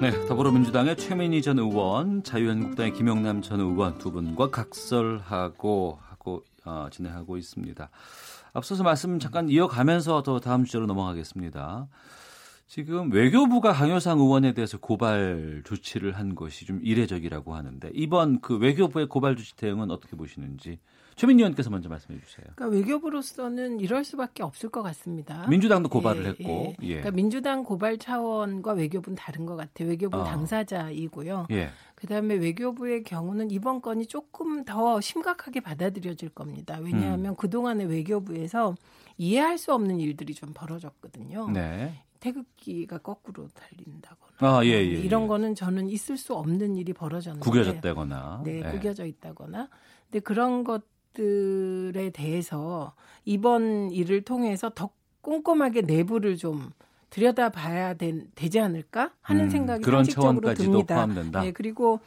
[0.00, 7.36] 네, 더불어민주당의 최민희 전 의원, 자유한국당의 김영남 전 의원 두 분과 각설하고 하고 어, 진행하고
[7.38, 7.90] 있습니다.
[8.52, 11.88] 앞서서 말씀 잠깐 이어가면서 더 다음 주제로 넘어가겠습니다.
[12.70, 19.08] 지금 외교부가 강효상 의원에 대해서 고발 조치를 한 것이 좀 이례적이라고 하는데 이번 그 외교부의
[19.08, 20.78] 고발 조치 대응은 어떻게 보시는지
[21.16, 22.46] 최민희 의원께서 먼저 말씀해 주세요.
[22.54, 25.48] 그러니까 외교부로서는 이럴 수밖에 없을 것 같습니다.
[25.48, 26.86] 민주당도 고발을 예, 했고, 예.
[26.86, 26.88] 예.
[26.94, 29.88] 그러니까 민주당 고발 차원과 외교부는 다른 것 같아요.
[29.88, 30.24] 외교부 어.
[30.24, 31.48] 당사자이고요.
[31.50, 31.70] 예.
[31.96, 36.78] 그다음에 외교부의 경우는 이번 건이 조금 더 심각하게 받아들여질 겁니다.
[36.78, 36.84] 음.
[36.84, 38.76] 왜냐하면 그동안의 외교부에서
[39.18, 41.50] 이해할 수 없는 일들이 좀 벌어졌거든요.
[41.50, 42.04] 네.
[42.20, 45.26] 태극기가 거꾸로 달린다거나 아, 예, 예, 이런 예.
[45.26, 48.42] 거는 저는 있을 수 없는 일이 벌어졌는데 구겨졌다거나.
[48.44, 48.70] 네, 예.
[48.70, 49.68] 구겨져 있다거나.
[50.04, 54.90] 근데 그런 것들에 대해서 이번 일을 통해서 더
[55.22, 56.70] 꼼꼼하게 내부를 좀
[57.10, 60.94] 들여다봐야 되, 지 않을까 하는 음, 생각이 그런 차원까지도 듭니다.
[60.94, 61.42] 포함된다.
[61.42, 62.00] 네, 그리고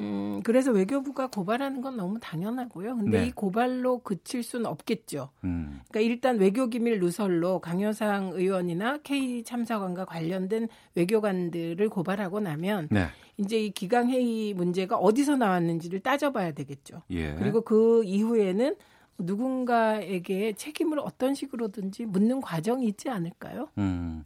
[0.00, 2.96] 음, 그래서 외교부가 고발하는 건 너무 당연하고요.
[2.96, 3.26] 근데 네.
[3.26, 5.30] 이 고발로 그칠 수는 없겠죠.
[5.44, 5.80] 음.
[5.88, 13.06] 그러니까 일단 외교기밀 누설로 강효상 의원이나 K 참사관과 관련된 외교관들을 고발하고 나면 네.
[13.36, 17.02] 이제 이 기강회의 문제가 어디서 나왔는지를 따져봐야 되겠죠.
[17.10, 17.34] 예.
[17.34, 18.74] 그리고 그 이후에는
[19.18, 23.68] 누군가에게 책임을 어떤 식으로든지 묻는 과정이 있지 않을까요?
[23.78, 24.22] 음.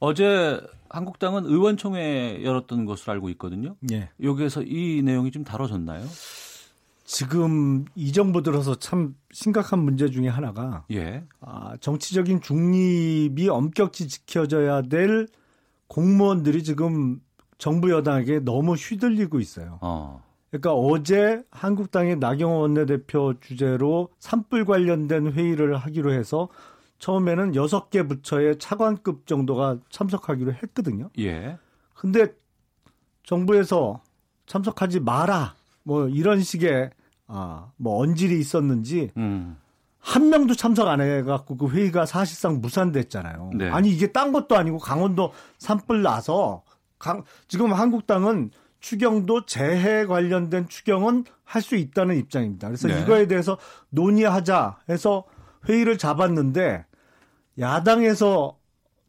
[0.00, 3.76] 어제 한국당은 의원총회 열었던 것으로 알고 있거든요.
[3.90, 4.10] 예.
[4.22, 6.04] 여기에서 이 내용이 좀 다뤄졌나요?
[7.04, 11.24] 지금 이 정부 들어서 참 심각한 문제 중에 하나가 예.
[11.40, 15.26] 아, 정치적인 중립이 엄격히 지켜져야 될
[15.88, 17.20] 공무원들이 지금
[17.58, 19.78] 정부 여당에게 너무 휘둘리고 있어요.
[19.80, 20.22] 어.
[20.50, 26.48] 그러니까 어제 한국당의 나경원 원내대표 주재로 산불 관련된 회의를 하기로 해서
[27.04, 31.10] 처음에는 여섯 개 부처의 차관급 정도가 참석하기로 했거든요.
[31.18, 31.58] 예.
[31.94, 32.32] 근데
[33.24, 34.00] 정부에서
[34.46, 35.54] 참석하지 마라.
[35.82, 36.90] 뭐 이런 식의
[37.26, 39.58] 아, 뭐 언질이 있었는지 음.
[39.98, 43.50] 한 명도 참석 안 해갖고 그 회의가 사실상 무산됐잖아요.
[43.54, 43.68] 네.
[43.68, 46.62] 아니 이게 딴 것도 아니고 강원도 산불 나서
[46.98, 52.68] 강, 지금 한국당은 추경도 재해 관련된 추경은 할 수 있다는 입장입니다.
[52.68, 53.02] 그래서 네.
[53.02, 53.58] 이거에 대해서
[53.90, 55.24] 논의하자 해서
[55.68, 56.86] 회의를 잡았는데
[57.58, 58.56] 야당에서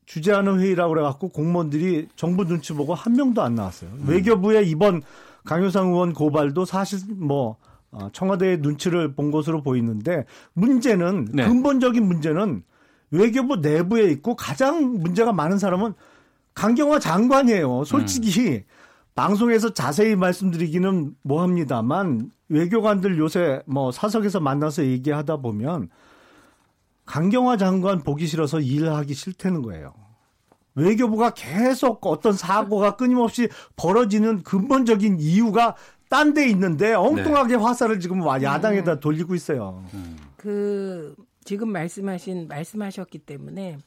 [0.05, 3.89] 주재하는 회의라고 그래갖고 공무원들이 정부 눈치 보고 한 명도 안 나왔어요.
[3.91, 4.05] 음.
[4.07, 5.01] 외교부의 이번
[5.45, 7.57] 강효상 의원 고발도 사실 뭐
[7.91, 11.47] 어, 청와대의 눈치를 본 것으로 보이는데 문제는 네.
[11.47, 12.63] 근본적인 문제는
[13.11, 15.93] 외교부 내부에 있고 가장 문제가 많은 사람은
[16.53, 17.83] 강경화 장관이에요.
[17.85, 18.63] 솔직히
[19.15, 25.89] 방송에서 자세히 말씀드리기는 뭐합니다만 외교관들 요새 뭐 사석에서 만나서 얘기하다 보면
[27.05, 29.93] 강경화 장관 보기 싫어서 일하기 싫다는 거예요.
[30.73, 35.75] 외교부가 계속 어떤 사고가 끊임없이 벌어지는 근본적인 이유가
[36.09, 39.83] 딴 데 있는데 엉뚱하게 화살을 지금 와- 야당에다 돌리고 있어요.
[40.37, 43.77] 그 지금 말씀하신 말씀하셨기 때문에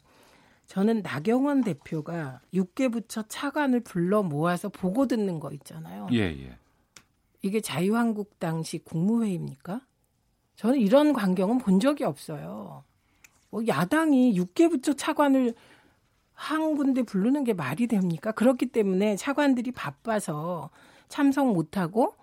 [0.66, 6.08] 저는 나경원 대표가 6개 부처 차관을 불러 모아서 보고 듣는 거 있잖아요.
[6.12, 6.56] 예, 예.
[7.42, 9.80] 이게 자유한국당식 국무회의입니까?
[10.56, 12.82] 저는 이런 광경은 본 적이 없어요.
[13.50, 15.54] 뭐 야당이 6개 부처 차관을
[16.32, 18.32] 한 군데 부르는 게 말이 됩니까?
[18.32, 20.70] 그렇기 때문에 차관들이 바빠서
[21.08, 22.14] 참석 못하고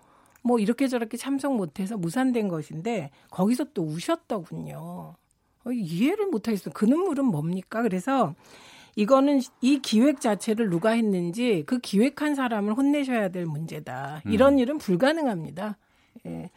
[0.42, 5.16] 뭐 이렇게 저렇게 참석 못해서 무산된 것인데 거기서 또 우셨더군요.
[5.64, 6.72] 어, 이해를 못하겠어요.
[6.72, 7.82] 그 눈물은 뭡니까?
[7.82, 8.34] 그래서
[8.94, 14.22] 이거는 이 기획 자체를 누가 했는지 그 기획한 사람을 혼내셔야 될 문제다.
[14.24, 15.76] 이런 일은 불가능합니다.
[16.26, 16.50] 예.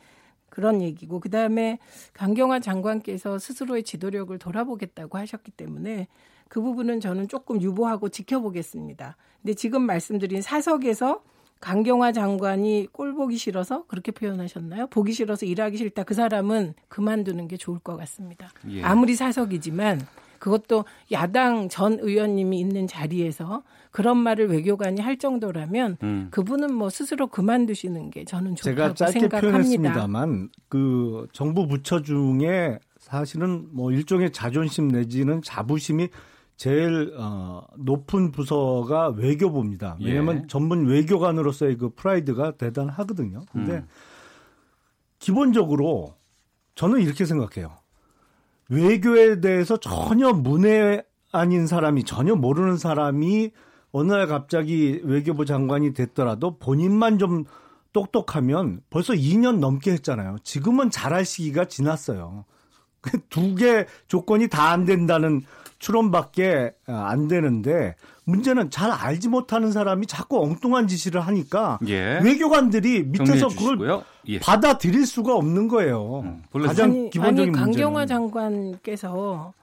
[0.60, 1.80] 그런 얘기고 그다음에
[2.12, 6.10] 강경화 장관께서 스스로의 지도력을 돌아보겠다고 하셨기 때문에
[6.50, 9.15] 그 부분은 저는 조금 유보하고 지켜보겠습니다.
[9.41, 11.24] 근데 지금 말씀드린 사석에서
[11.62, 14.88] 강경화 장관이 꼴 보기 싫어서 그렇게 표현하셨나요?
[14.88, 16.04] 보기 싫어서 일하기 싫다.
[16.04, 18.50] 그 사람은 그만두는 게 좋을 것 같습니다.
[18.69, 18.84] 예.
[18.84, 20.02] 아무리 사석이지만
[20.39, 26.28] 그것도 야당 전 의원님이 있는 자리에서 그런 말을 외교관이 할 정도라면 음.
[26.32, 29.52] 그분은 뭐 스스로 그만두시는 게 저는 제가 좋다고 짧게 생각합니다.
[29.52, 36.10] 표현했습니다만 그 정부 부처 중에 사실은 뭐 일종의 자존심 내지는 자부심이
[36.56, 39.97] 제일 어, 높은 부서가 외교부입니다.
[40.04, 40.47] 왜냐하면 예.
[40.47, 43.43] 전문 외교관으로서의 그 프라이드가 대단하거든요.
[43.52, 43.88] 근데 음.
[45.19, 46.15] 기본적으로
[46.75, 47.78] 저는 이렇게 생각해요.
[48.69, 53.51] 외교에 대해서 전혀 문외 아닌 사람이 전혀 모르는 사람이
[53.91, 57.45] 어느 날 갑자기 외교부 장관이 됐더라도 본인만 좀
[57.91, 60.38] 똑똑하면 벌써 2년 넘게 했잖아요.
[60.43, 62.45] 지금은 잘할 시기가 지났어요.
[63.01, 65.41] 그두개 조건이 다 안 된다는
[65.79, 72.19] 추론밖에 안 되는데 문제는 잘 알지 못하는 사람이 자꾸 엉뚱한 지시를 하니까 예.
[72.21, 74.03] 외교관들이 밑에서 그걸.
[74.27, 74.39] 예.
[74.39, 76.19] 받아들일 수가 없는 거예요.
[76.25, 78.07] 음, 가장 아니, 기본적인 아니 강경화 문제는.
[78.07, 79.53] 장관께서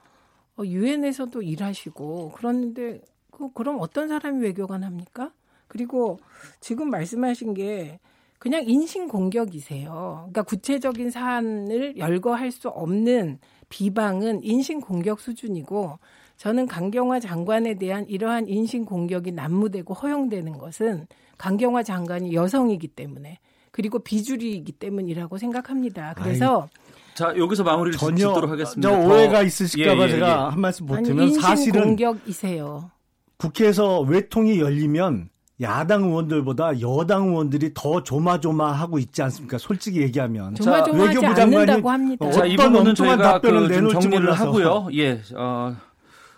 [0.57, 2.99] 어, 유엔에서도 일하시고 그런데
[3.31, 5.31] 그, 그럼 어떤 사람이 외교관 합니까?
[5.67, 6.19] 그리고
[6.59, 7.99] 지금 말씀하신 게
[8.39, 9.91] 그냥 인신 공격이세요.
[10.31, 15.97] 그러니까 구체적인 사안을 열거할 수 없는 비방은 인신 공격 수준이고
[16.37, 23.39] 저는 강경화 장관에 대한 이러한 인신 공격이 난무되고 허용되는 것은 강경화 장관이 여성이기 때문에
[23.71, 26.13] 그리고 비주류이기 때문이라고 생각합니다.
[26.15, 26.69] 그래서
[27.15, 28.87] 자 여기서 마무리를 전혀 짓도록 하겠습니다.
[28.89, 30.33] 저 더- 오해가 있으실까봐 예, 예, 제가 예.
[30.51, 32.91] 한 말씀 인신 사실은 공격이세요.
[33.37, 35.29] 국회에서 외통이 열리면
[35.61, 39.57] 야당 의원들보다 여당 의원들이 더 조마조마하고 있지 않습니까?
[39.57, 42.25] 솔직히 얘기하면 조마조마하지 외교부 장관이 않는다고 합니다.
[42.27, 44.45] 어, 자, 이 어떤 엉뚱한 답변을 그좀 내놓을지 정리를 몰라서.
[44.45, 44.87] 하고요.
[44.93, 45.21] 예.
[45.35, 45.75] 어,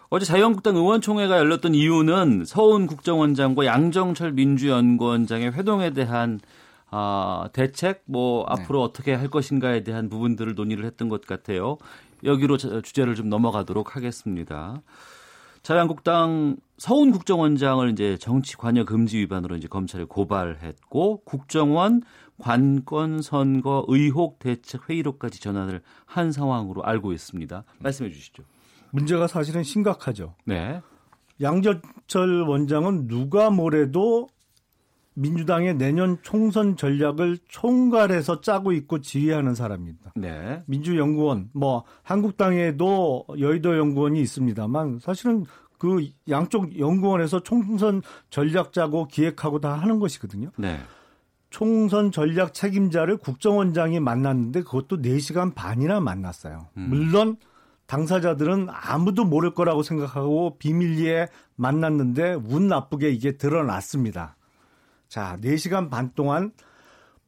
[0.10, 6.40] 어제 자유한국당 의원총회가 열렸던 이유는 서훈 국정원장과 양정철 민주연구원장의 회동에 대한
[6.92, 8.64] 아, 대책 뭐 네.
[8.64, 11.78] 앞으로 어떻게 할 것인가에 대한 부분들을 논의를 했던 것 같아요.
[12.24, 14.82] 여기로 자- 주제를 좀 넘어가도록 하겠습니다.
[15.62, 22.02] 자유한국당 서훈 국정원장을 이제 정치 관여 금지 위반으로 이제 검찰에 고발했고 국정원
[22.40, 27.66] 관건 선거 의혹 대책 회의로까지 전환을 한 상황으로 알고 있습니다.
[27.80, 28.44] 말씀해 주시죠.
[28.92, 30.36] 문제가 사실은 심각하죠.
[30.46, 30.82] 네.
[31.42, 34.30] 양재철 원장은 누가 뭐래도
[35.16, 40.14] 민주당의 내년 총선 전략을 총괄해서 짜고 있고 지휘하는 사람입니다.
[40.16, 40.62] 네.
[40.66, 45.46] 민주연구원, 뭐 한국당에도 여의도 연구원이 있습니다만 사실은
[45.80, 50.52] 그 양쪽 연구원에서 총선 전략 짜고 기획하고 다 하는 것이거든요.
[50.58, 50.80] 네.
[51.50, 56.68] 총선 전략 책임자를 국정원장이 만났는데 그것도 4시간 반이나 만났어요.
[56.78, 56.88] 음.
[56.90, 57.38] 물론
[57.88, 64.36] 당사자들은 아무도 모를 거라고 생각하고 비밀리에 만났는데 운 나쁘게 이게 드러났습니다.
[65.08, 66.52] 자, 4시간 반 동안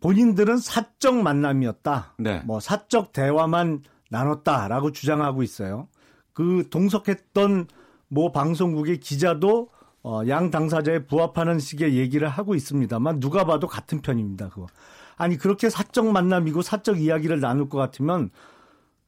[0.01, 2.15] 본인들은 사적 만남이었다.
[2.19, 2.41] 네.
[2.45, 5.87] 뭐 사적 대화만 나눴다라고 주장하고 있어요.
[6.33, 7.67] 그 동석했던
[8.11, 9.69] 모 방송국의 기자도
[10.03, 14.49] 어, 양 당사자에 부합하는 식의 얘기를 하고 있습니다만 누가 봐도 같은 편입니다.
[14.49, 14.67] 그거.
[15.15, 18.29] 아니 그렇게 사적 만남이고 사적 이야기를 나눌 것 같으면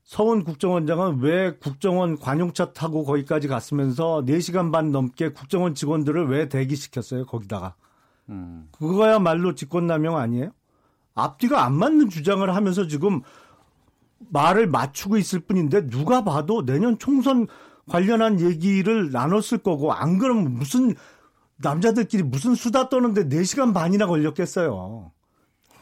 [0.03, 7.25] 서훈 국정원장은 왜 국정원 관용차 타고 거기까지 갔으면서 4시간 반 넘게 국정원 직원들을 왜 대기시켰어요?
[7.25, 7.75] 거기다가.
[8.29, 8.69] 음.
[8.71, 10.51] 그거야말로 직권남용 아니에요?
[11.13, 13.21] 앞뒤가 안 맞는 주장을 하면서 지금
[14.29, 17.47] 말을 맞추고 있을 뿐인데 누가 봐도 내년 총선
[17.89, 20.95] 관련한 얘기를 나눴을 거고 안 그러면 무슨
[21.57, 25.11] 남자들끼리 무슨 수다 떠는데 4시간 반이나 걸렸겠어요.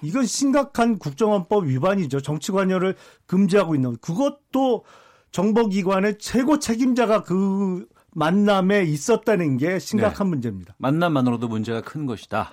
[0.04, 2.22] 이건 심각한 국정원법 위반이죠.
[2.22, 2.96] 정치 관여를
[3.28, 4.84] 금지하고 있는 그것도
[5.32, 10.76] 정보기관의 최고 책임자가 그 만남에 있었다는 게 심각한 문제입니다.
[10.78, 12.52] 만남만으로도 문제가 큰 것이다.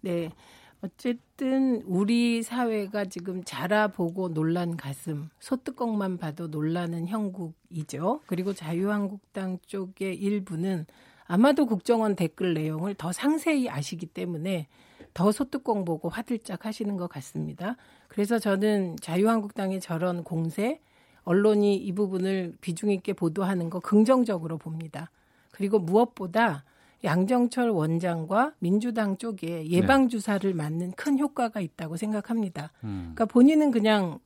[0.00, 0.30] 네.
[0.84, 8.20] 어쨌든 우리 사회가 지금 자라보고 놀란 가슴, 소뚜껑만 봐도 놀라는 형국이죠.
[8.26, 10.84] 그리고 자유한국당 쪽의 일부는
[11.26, 14.68] 아마도 국정원 댓글 내용을 더 상세히 아시기 때문에
[15.14, 17.76] 더 소뚜껑 보고 화들짝 하시는 것 같습니다.
[18.08, 20.82] 그래서 저는 자유한국당의 저런 공세,
[21.22, 25.10] 언론이 이 부분을 비중 있게 보도하는 거 긍정적으로 봅니다.
[25.50, 26.62] 그리고 무엇보다
[27.04, 32.72] 양정철 원장과 민주당 쪽에 예방 주사를 맞는 큰 효과가 있다고 생각합니다.
[32.84, 33.12] 음.
[33.14, 34.18] 그러니까 본인은 그냥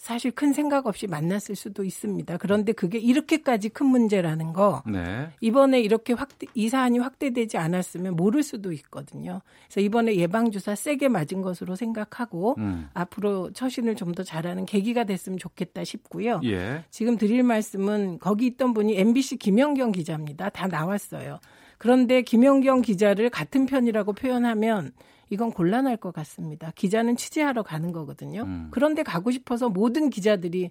[0.00, 2.38] 사실 큰 생각 없이 만났을 수도 있습니다.
[2.38, 5.28] 그런데 그게 이렇게까지 큰 문제라는 거 네.
[5.42, 9.42] 이번에 이렇게 확대 이 사안이 확대되지 않았으면 모를 수도 있거든요.
[9.66, 12.88] 그래서 이번에 예방 주사 세게 맞은 것으로 생각하고 음.
[12.94, 16.40] 앞으로 처신을 좀 더 잘하는 계기가 됐으면 좋겠다 싶고요.
[16.44, 16.82] 예.
[16.90, 20.48] 지금 드릴 말씀은 거기 있던 분이 MBC 김영경 기자입니다.
[20.48, 21.38] 다 나왔어요.
[21.80, 24.92] 그런데 김영경 기자를 같은 편이라고 표현하면
[25.30, 26.72] 이건 곤란할 것 같습니다.
[26.74, 28.42] 기자는 취재하러 가는 거거든요.
[28.42, 28.68] 음.
[28.70, 30.70] 그런데 가고 싶어서 모든 기자들이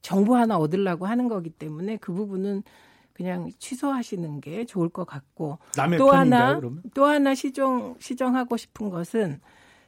[0.00, 2.62] 정보 하나 얻으려고 하는 거기 때문에 그 부분은
[3.12, 6.82] 그냥 취소하시는 게 좋을 것 같고 남의 또 편인가요, 하나 그러면?
[6.94, 9.40] 또 하나 시정 시정하고 싶은 것은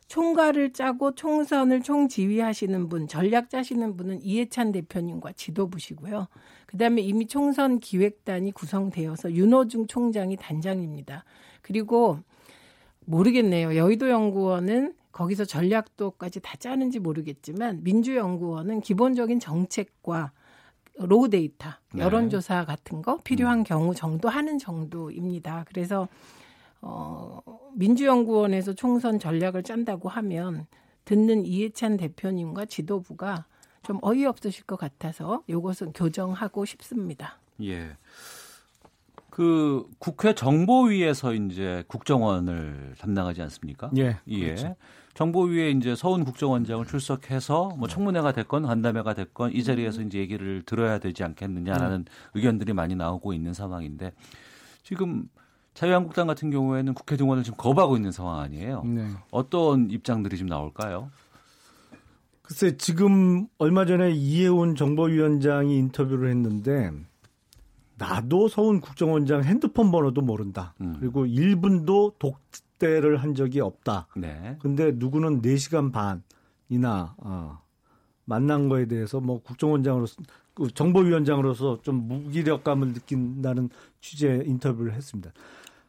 [0.09, 6.29] 총괄을 짜고 총선을 총지휘하시는 분, 전략 짜시는 분은 이해찬 대표님과 지도부시고요.
[6.67, 11.25] 그다음에 이미 총선 기획단이 구성되어서 윤호중 총장이 단장입니다.
[11.63, 12.21] 그리고
[13.05, 13.77] 모르겠네요.
[13.77, 20.33] 여의도 연구원은 거기서 전략도까지 다 짜는지 모르겠지만 민주연구원은 기본적인 정책과
[20.99, 22.03] raw data, 네.
[22.03, 25.65] 여론조사 같은 거 필요한 경우 정도 하는 정도입니다.
[25.69, 26.09] 그래서
[26.81, 27.41] 어,
[27.75, 30.67] 민주연구원에서 총선 전략을 짠다고 하면
[31.05, 33.47] 듣는 이해찬 대표님과 지도부가
[33.83, 37.39] 좀 어이없으실 것 같아서 요것은 교정하고 싶습니다.
[37.63, 37.97] 예.
[39.31, 43.91] 그 국회 정보위에서 이제 국정원을 담당하지 않습니까?
[43.97, 44.17] 예.
[44.29, 44.45] 예.
[44.47, 44.77] 그렇죠.
[45.15, 50.99] 정보위에 이제 서훈 국정원장을 출석해서 뭐 청문회가 됐건 간담회가 됐건 이 자리에서 이제 얘기를 들어야
[50.99, 52.05] 되지 않겠느냐라는
[52.35, 54.13] 의견들이 많이 나오고 있는 상황인데
[54.83, 55.29] 지금
[55.77, 58.83] 자유한국당 같은 경우에는 국회 동원을 지금 거부하고 있는 상황 아니에요?
[58.85, 59.09] 네.
[59.31, 61.11] 어떤 입장들이 좀 나올까요?
[62.41, 66.91] 글쎄 지금 얼마 전에 이해운 정보위원장이 인터뷰를 했는데
[67.99, 70.75] 나도 서훈 국정원장 핸드폰 번호도 모른다.
[70.81, 70.97] 음.
[70.99, 74.07] 그리고 1분도 독대를 한 적이 없다.
[74.17, 74.57] 네.
[74.61, 77.61] 근데 누구는 4시간 반이나 어,
[78.25, 80.23] 만난 거에 대해서 뭐 국정원장으로서
[80.55, 83.69] 그 정보위원장으로서 좀 무기력감을 느낀다는
[84.01, 85.33] 취재 인터뷰를 했습니다.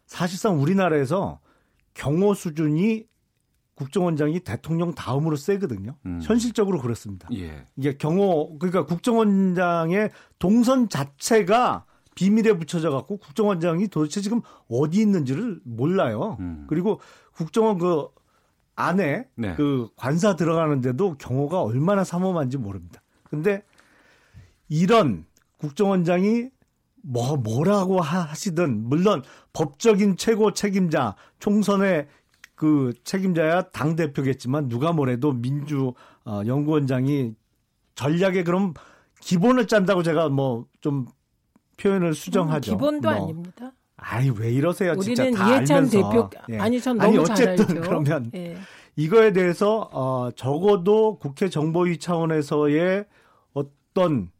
[0.08, 1.40] 사실상 우리나라에서
[1.94, 3.06] 경호 수준이
[3.76, 5.96] 국정원장이 대통령 다음으로 세거든요.
[6.08, 6.20] 음.
[6.24, 7.30] 현실적으로 그렇습니다.
[7.34, 7.68] 예.
[7.76, 11.86] 이게 경호 그러니까 국정원장의 동선 자체가
[12.16, 16.38] 비밀에 붙여져 갖고 국정원장이 도대체 지금 어디 있는지를 몰라요.
[16.40, 16.66] 음.
[16.68, 17.00] 그리고
[17.34, 18.08] 국정원 그
[18.76, 19.56] 안에 네.
[19.56, 23.04] 그 관사 들어가는데도 경호가 얼마나 삼엄한지 모릅니다.
[23.24, 23.64] 근데
[24.70, 25.26] 이런
[25.58, 26.50] 국정원장이
[27.10, 32.08] 뭐 뭐라고 하- 하시든 물론 법적인 최고 책임자 총선의
[32.56, 35.94] 그 책임자야 당 대표겠지만 누가 뭐래도 민주
[36.26, 37.34] 어, 연구원장이
[37.96, 38.74] 전략에 그럼
[39.22, 41.06] 기본을 짠다고 제가 뭐 좀
[41.78, 42.72] 표현을 수정하죠.
[42.72, 43.24] 기본도 뭐.
[43.24, 43.72] 아닙니다.
[43.98, 44.96] 아이 왜 이러세요?
[44.98, 46.10] 진짜 우리는 다 이해찬 알면서.
[46.10, 46.58] 대표 예.
[46.60, 47.82] 아니 전 아니, 너무 잘 어쨌든 알죠.
[47.88, 48.58] 그러면 예.
[48.96, 53.06] 이거에 대해서 어 적어도 국회 정보위 차원에서의
[53.54, 54.32] 어떤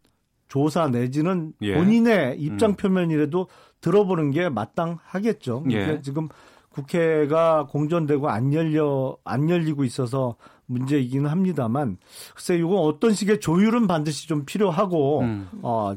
[0.48, 1.76] 조사 내지는 예.
[1.76, 3.48] 본인의 입장 표면이라도
[3.82, 5.66] 들어보는 게 마땅하겠죠.
[5.70, 5.74] 예.
[5.74, 6.30] 그러니까 지금
[6.70, 10.36] 국회가 공전되고 안 열려 안 열리고 있어서
[10.68, 11.98] 문제이기는 합니다만
[12.36, 15.50] 글쎄 이건 어떤 식의 조율은 반드시 좀 필요하고 음.
[15.64, 15.96] 어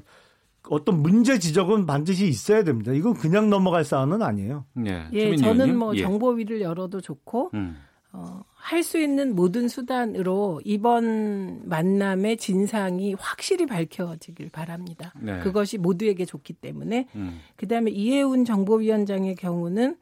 [0.68, 2.92] 어떤 문제 지적은 반드시 있어야 됩니다.
[2.92, 4.64] 이건 그냥 넘어갈 사안은 아니에요.
[4.86, 5.09] 예.
[5.12, 5.76] 예, 저는?
[5.76, 6.03] 뭐 예.
[6.03, 7.76] 정보위를 열어도 좋고 음.
[8.12, 15.13] 어, 할 수 있는 모든 수단으로 이번 만남의 진상이 확실히 밝혀지길 바랍니다.
[15.21, 15.39] 네.
[15.41, 17.41] 그것이 모두에게 좋기 때문에 음.
[17.57, 19.97] 그다음에 이해운 정보위원장의 경우는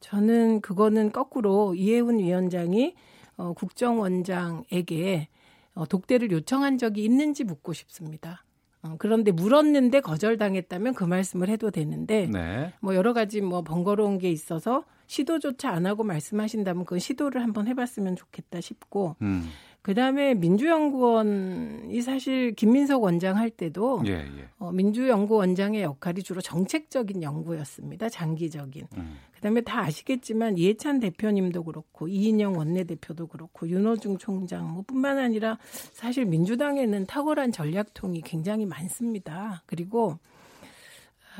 [0.00, 2.94] 저는 그거는 거꾸로 이해운 위원장이
[3.36, 5.28] 어, 국정원장에게
[5.74, 8.44] 어, 독대를 요청한 적이 있는지 묻고 싶습니다.
[8.82, 12.72] 어, 그런데 물었는데 거절당했다면 그 말씀을 해도 되는데 네.
[12.80, 18.16] 뭐 여러 가지 뭐 번거로운 게 있어서 시도조차 안 하고 말씀하신다면 그 시도를 한번 해봤으면
[18.16, 19.48] 좋겠다 싶고 음.
[19.84, 24.48] 그 다음에 민주연구원이 사실 김민석 원장 할 때도 예, 예.
[24.58, 28.08] 어, 민주연구원장의 역할이 주로 정책적인 연구였습니다.
[28.08, 28.86] 장기적인.
[28.96, 29.16] 음.
[29.34, 35.58] 그다음에 다 아시겠지만 이해찬 대표님도 그렇고 이인영 원내대표도 그렇고 윤호중 총장 뭐 뿐만 아니라
[35.92, 39.62] 사실 민주당에는 탁월한 전략통이 굉장히 많습니다.
[39.66, 40.33] 그리고 아,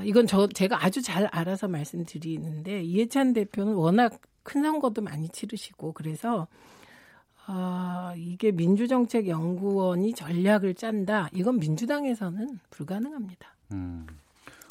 [0.03, 6.47] 이건 저 제가 아주 잘 알아서 말씀드리는데 이해찬 대표는 워낙 큰 선거도 많이 치르시고 그래서
[7.47, 11.29] 아, 이게 민주정책연구원이 전략을 짠다.
[11.33, 13.55] 이건 민주당에서는 불가능합니다.
[13.73, 14.07] 음.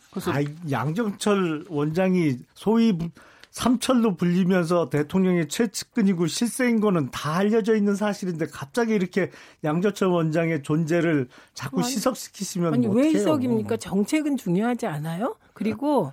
[0.10, 0.38] 그래서 아,
[0.70, 3.10] 양정철 원장이 소위 부-
[3.54, 9.30] 삼철로 불리면서 대통령의 최측근이고 실세인 거는 다 알려져 있는 사실인데 갑자기 이렇게
[9.64, 13.10] 양정철 원장의 존재를 자꾸 아니, 시석시키시면 아니 왜 어떡해요?
[13.10, 13.78] 희석입니까?
[13.78, 15.36] 정책은 중요하지 않아요?
[15.54, 16.12] 그리고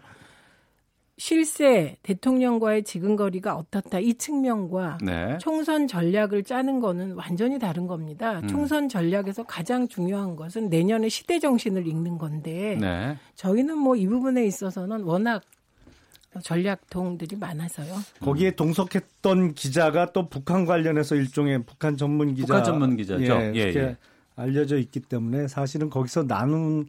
[1.16, 5.38] 실세 대통령과의 지근거리가 어떻다 이 측면과 네.
[5.38, 8.40] 총선 전략을 짜는 거는 완전히 다른 겁니다.
[8.40, 8.48] 음.
[8.48, 13.16] 총선 전략에서 가장 중요한 것은 내년의 시대 정신을 읽는 건데 네.
[13.34, 15.42] 저희는 뭐 이 부분에 있어서는 워낙
[16.42, 17.92] 전략통들이 많아서요.
[18.20, 23.22] 거기에 동석했던 기자가 또 북한 관련해서 일종의 북한 전문 기자 북한 전문 기자죠.
[23.22, 23.96] 예, 예, 예.
[24.36, 26.86] 알려져 있기 때문에 사실은 거기서 나눈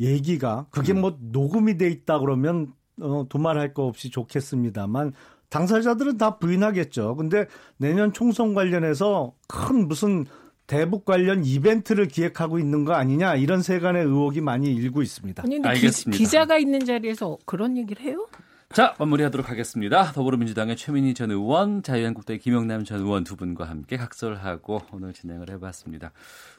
[0.00, 1.00] 얘기가 그게 음.
[1.00, 5.12] 뭐 녹음이 돼 있다 그러면 어, 두말할 거 없이 좋겠습니다만
[5.48, 7.16] 당사자들은 다 부인하겠죠.
[7.16, 7.46] 근데
[7.78, 10.26] 내년 총선 관련해서 큰 무슨
[10.66, 15.42] 대북 관련 이벤트를 기획하고 있는 거 아니냐 이런 세간의 의혹이 많이 일고 있습니다.
[15.42, 16.16] 아니 근데 알겠습니다.
[16.16, 18.26] 기, 기자가 있는 자리에서 그런 얘기를 해요?
[18.74, 20.12] 자, 마무리하도록 하겠습니다.
[20.12, 26.12] 더불어민주당의 최민희 전 의원, 자유한국당의 김영남 전 의원 두 분과 함께 각설하고 오늘 진행을 해봤습니다.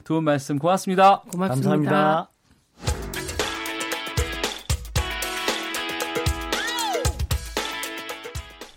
[0.04, 1.20] 두 분 말씀 고맙습니다.
[1.32, 1.70] 고맙습니다.
[1.70, 2.30] 감사합니다.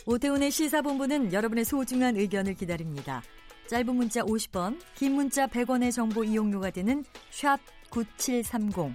[0.06, 3.24] 오태훈의 시사본부는 여러분의 소중한 의견을 기다립니다.
[3.68, 7.58] 짧은 문자 50원, 긴 문자 100원의 정보 이용료가 되는 샵
[7.90, 8.94] 9730,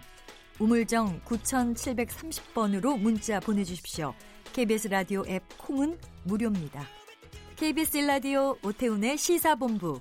[0.60, 4.12] 우물정 9730번으로 문자 보내주십시오.
[4.58, 6.84] KBS 라디오 앱 콩은 무료입니다.
[7.54, 10.00] KBS 라디오 오태훈의 시사본부.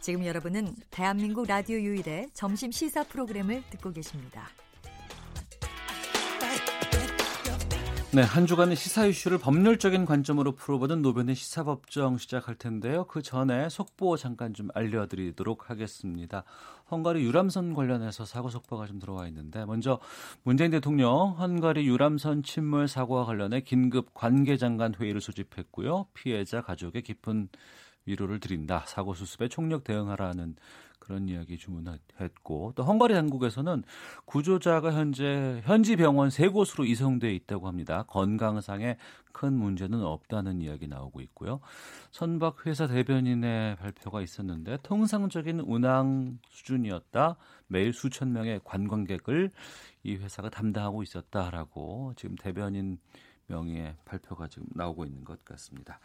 [0.00, 4.48] 지금 여러분은 대한민국 라디오 유일의 점심 시사 프로그램을 듣고 계십니다.
[8.14, 13.08] 네, 한 주간의 시사 이슈를 법률적인 관점으로 풀어보는 노변의 시사법정 시작할 텐데요.
[13.08, 16.44] 그 전에 속보 잠깐 좀 알려드리도록 하겠습니다.
[16.92, 19.98] 헝가리 유람선 관련해서 사고 속보가 좀 들어와 있는데 먼저
[20.44, 26.06] 문재인 대통령 헝가리 유람선 침몰 사고와 관련해 긴급 관계장관 회의를 소집했고요.
[26.14, 27.48] 피해자 가족에 깊은
[28.06, 28.84] 위로를 드린다.
[28.86, 30.54] 사고 수습에 총력 대응하라는
[31.04, 33.84] 그런 이야기 주문했고 또 헝가리 당국에서는
[34.24, 38.04] 구조자가 현재 현지 병원 세 곳으로 이송돼 있다고 합니다.
[38.08, 38.96] 건강상에
[39.32, 41.60] 큰 문제는 없다는 이야기 나오고 있고요.
[42.10, 47.36] 선박 회사 대변인의 발표가 있었는데 통상적인 운항 수준이었다.
[47.66, 49.50] 매일 수천 명의 관광객을
[50.04, 52.98] 이 회사가 담당하고 있었다라고 지금 대변인
[53.48, 55.98] 명의의 발표가 지금 나오고 있는 것 같습니다.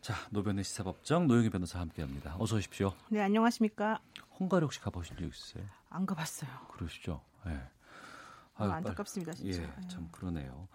[0.00, 2.36] 자, 노변의 시사법정 노영희 변호사와 함께합니다.
[2.38, 2.94] 어서 오십시오.
[3.10, 4.00] 네, 안녕하십니까.
[4.38, 5.64] 헝가리 혹시 가보신 적 있으세요?
[5.90, 6.50] 안 가봤어요.
[6.72, 7.20] 그러시죠.
[7.46, 7.50] 예.
[7.50, 7.60] 네.
[8.56, 9.62] 아유, 안타깝습니다, 진짜.
[9.62, 10.68] 예, 참 그러네요.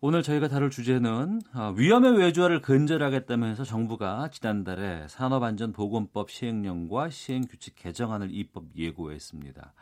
[0.00, 8.64] 오늘 저희가 다룰 주제는 아, 위험의 외주화를 근절하겠다면서 정부가 지난달에 산업안전보건법 시행령과 시행규칙 개정안을 입법
[8.76, 9.72] 예고했습니다.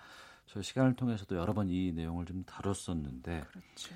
[0.46, 3.94] 저 시간을 통해서도 여러 번 이 내용을 좀 다뤘었는데, 그렇죠.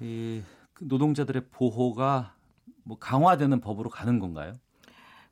[0.00, 2.34] 이그 노동자들의 보호가
[2.84, 4.54] 뭐 강화되는 법으로 가는 건가요?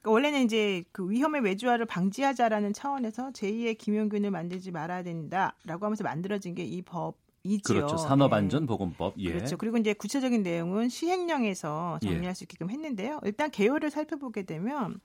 [0.01, 6.55] 그러니까 원래는 이제 그 위험의 외주화를 방지하자라는 차원에서 제2의 김용균을 만들지 말아야 된다라고 하면서 만들어진
[6.55, 7.74] 게 이 법이죠.
[7.74, 7.96] 그렇죠.
[7.98, 9.14] 산업안전보건법.
[9.18, 9.32] 예.
[9.32, 9.57] 그렇죠.
[9.57, 12.34] 그리고 이제 구체적인 내용은 시행령에서 정리할 예.
[12.34, 13.20] 수 있게끔 했는데요.
[13.24, 15.01] 일단 개요를 살펴보게 되면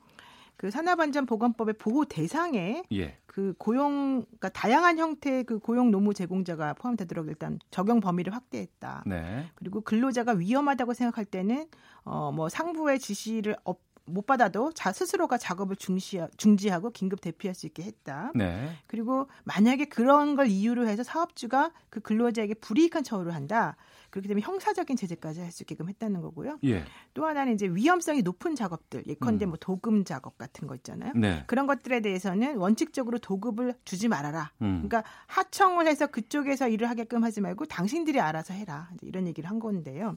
[0.57, 3.17] 그 산업안전보건법의 보호 대상에 예.
[3.35, 9.03] 그 고용 그러니까 다양한 형태의 그 고용 노무 제공자가 포함되도록 일단 적용 범위를 확대했다.
[9.05, 9.51] 네.
[9.55, 11.67] 그리고 근로자가 위험하다고 생각할 때는
[12.05, 17.83] 어뭐 상부의 지시를 업, 못 받아도 자 스스로가 작업을 중시, 중지하고 긴급 대피할 수 있게
[17.83, 18.31] 했다.
[18.35, 18.69] 네.
[18.87, 23.75] 그리고 만약에 그런 걸 이유로 해서 사업주가 그 근로자에게 불이익한 처우를 한다.
[24.15, 26.57] 그렇기 때문에 형사적인 제재까지 할 수 있게끔 했다는 거고요.
[26.65, 26.83] 예.
[27.13, 29.49] 또 하나는 이제 위험성이 높은 작업들, 예컨대 음.
[29.49, 31.13] 뭐 도금 작업 같은 거 있잖아요.
[31.15, 31.43] 네.
[31.47, 34.51] 그런 것들에 대해서는 원칙적으로 도급을 주지 말아라.
[34.61, 34.83] 음.
[34.85, 38.89] 그러니까 하청을 해서 그쪽에서 일을 하게끔 하지 말고 당신들이 알아서 해라.
[39.01, 40.15] 이런 얘기를 한 건데요.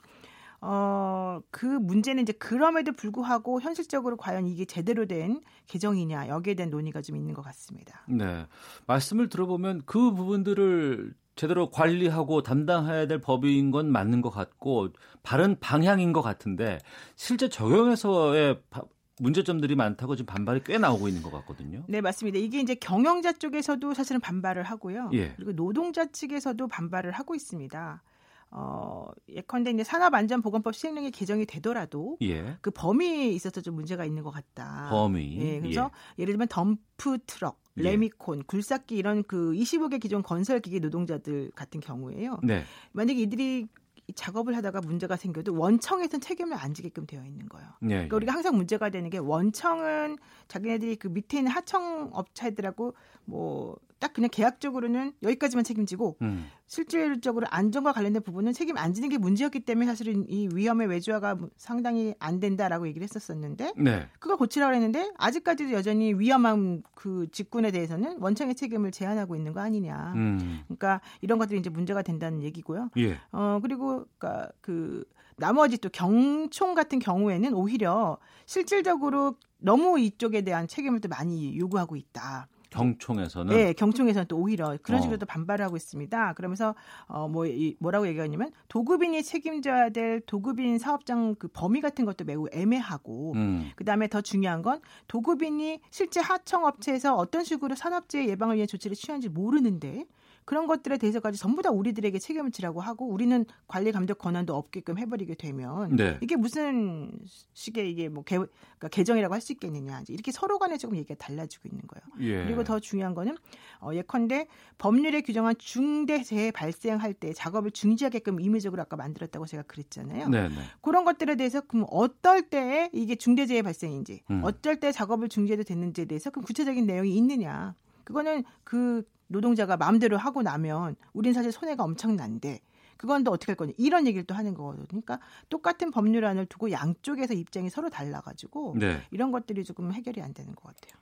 [0.61, 7.03] 어, 그 문제는 이제 그럼에도 불구하고 현실적으로 과연 이게 제대로 된 개정이냐 여기에 대한 논의가
[7.03, 8.05] 좀 있는 것 같습니다.
[8.09, 8.47] 네.
[8.87, 14.89] 말씀을 들어보면 그 부분들을 제대로 관리하고 담당해야 될 법인 건 맞는 것 같고
[15.23, 16.81] 바른 방향인 것 같은데
[17.15, 18.83] 실제 적용에서의 바,
[19.21, 21.85] 문제점들이 많다고 지금 반발이 꽤 나오고 있는 것 같거든요.
[21.89, 22.39] 네, 맞습니다.
[22.39, 25.11] 이게 이제 경영자 쪽에서도 사실은 반발을 하고요.
[25.15, 25.35] 예.
[25.35, 28.03] 그리고 노동자 측에서도 반발을 하고 있습니다.
[28.51, 32.57] 어, 예컨대 이제 산업안전보건법 시행령이 개정이 되더라도 예.
[32.61, 34.89] 그 범위에 있어서 좀 문제가 있는 것 같다.
[34.91, 35.37] 범위.
[35.39, 36.25] 예, 그래서 예.
[36.25, 37.83] 를 들면 덤프 트럭, 예.
[37.83, 42.39] 레미콘, 굴삭기 이런 그 25개 기존 건설 기계 노동자들 같은 경우에요.
[42.43, 42.65] 네.
[42.93, 43.67] 만약에 이들이
[44.07, 47.69] 이 작업을 하다가 문제가 생겨도 원청에선 책임을 안 지게끔 되어 있는 거예요.
[47.83, 50.17] 예, 그러니까 우리가 항상 문제가 되는 게 원청은
[50.49, 52.95] 자기네들이 그 밑에 있는 하청 업체들하고
[53.27, 56.47] 뭐 딱 그냥 계약적으로는 여기까지만 책임지고 음.
[56.67, 62.15] 실질적으로 안전과 관련된 부분은 책임 안 지는 게 문제였기 때문에 사실은 이 위험의 외주화가 상당히
[62.19, 64.09] 안 된다라고 얘기를 했었었는데 네.
[64.19, 70.13] 그걸 고치라고 했는데 아직까지도 여전히 위험한 그 직군에 대해서는 원청의 책임을 제한하고 있는 거 아니냐.
[70.15, 70.61] 음.
[70.67, 72.91] 그러니까 이런 것들이 이제 문제가 된다는 얘기고요.
[72.99, 73.19] 예.
[73.33, 75.05] 어 그리고 그러니까 그
[75.37, 82.49] 나머지 또 경총 같은 경우에는 오히려 실질적으로 너무 이쪽에 대한 책임을 또 많이 요구하고 있다.
[82.79, 85.03] 경총에서는 네, 경총에서는 또 오히려 그런 어.
[85.03, 86.35] 식으로 또 반발을 하고 있습니다.
[86.35, 86.75] 그러면서
[87.07, 87.47] 어뭐
[87.79, 93.71] 뭐라고 얘기하냐면 도급인이 책임져야 될 도급인 사업장 그 범위 같은 것도 매우 애매하고 음.
[93.77, 99.29] 그다음에 더 중요한 건 도급인이 실제 하청 업체에서 어떤 식으로 산업재해 예방을 위한 조치를 취하는지
[99.29, 100.05] 모르는데
[100.49, 105.35] 그런 것들에 대해서까지 전부 다 우리들에게 책임을 지라고 하고 우리는 관리 감독 권한도 없게끔 해버리게
[105.35, 106.17] 되면 네.
[106.23, 107.13] 이게 무슨
[107.53, 111.17] 식의 이게 뭐 개, 그러니까 개정이라고 할 수 있겠느냐 이제 이렇게 서로 간에 조금 얘기가
[111.17, 112.03] 달라지고 있는 거예요.
[112.33, 112.45] 예.
[112.47, 113.37] 그리고 더 중요한 거는
[113.81, 114.47] 어, 예컨대
[114.79, 120.31] 법률에 규정한 중대 재해 발생할 때 작업을 중지하게끔 임의적으로 아까 만들었다고 제가 그랬잖아요.
[120.31, 120.55] 네, 네.
[120.81, 124.41] 그런 것들에 대해서 그럼 어떨 때에 이게 중대 재해 발생인지 음.
[124.43, 127.75] 어쩔 때 작업을 중지해도 됐는지에 대해서 그럼 구체적인 내용이 있느냐.
[128.05, 132.61] 그거는 그 노동자가 마음대로 하고 나면 우린 사실 손해가 엄청난데
[132.97, 134.87] 그건 또 어떻게 할 거냐 이런 얘기를 또 하는 거거든요.
[134.89, 139.01] 그러니까 똑같은 법률안을 두고 양쪽에서 입장이 서로 달라가지고 네.
[139.13, 140.99] 이런 것들이 조금 해결이 안 되는 것 같아요.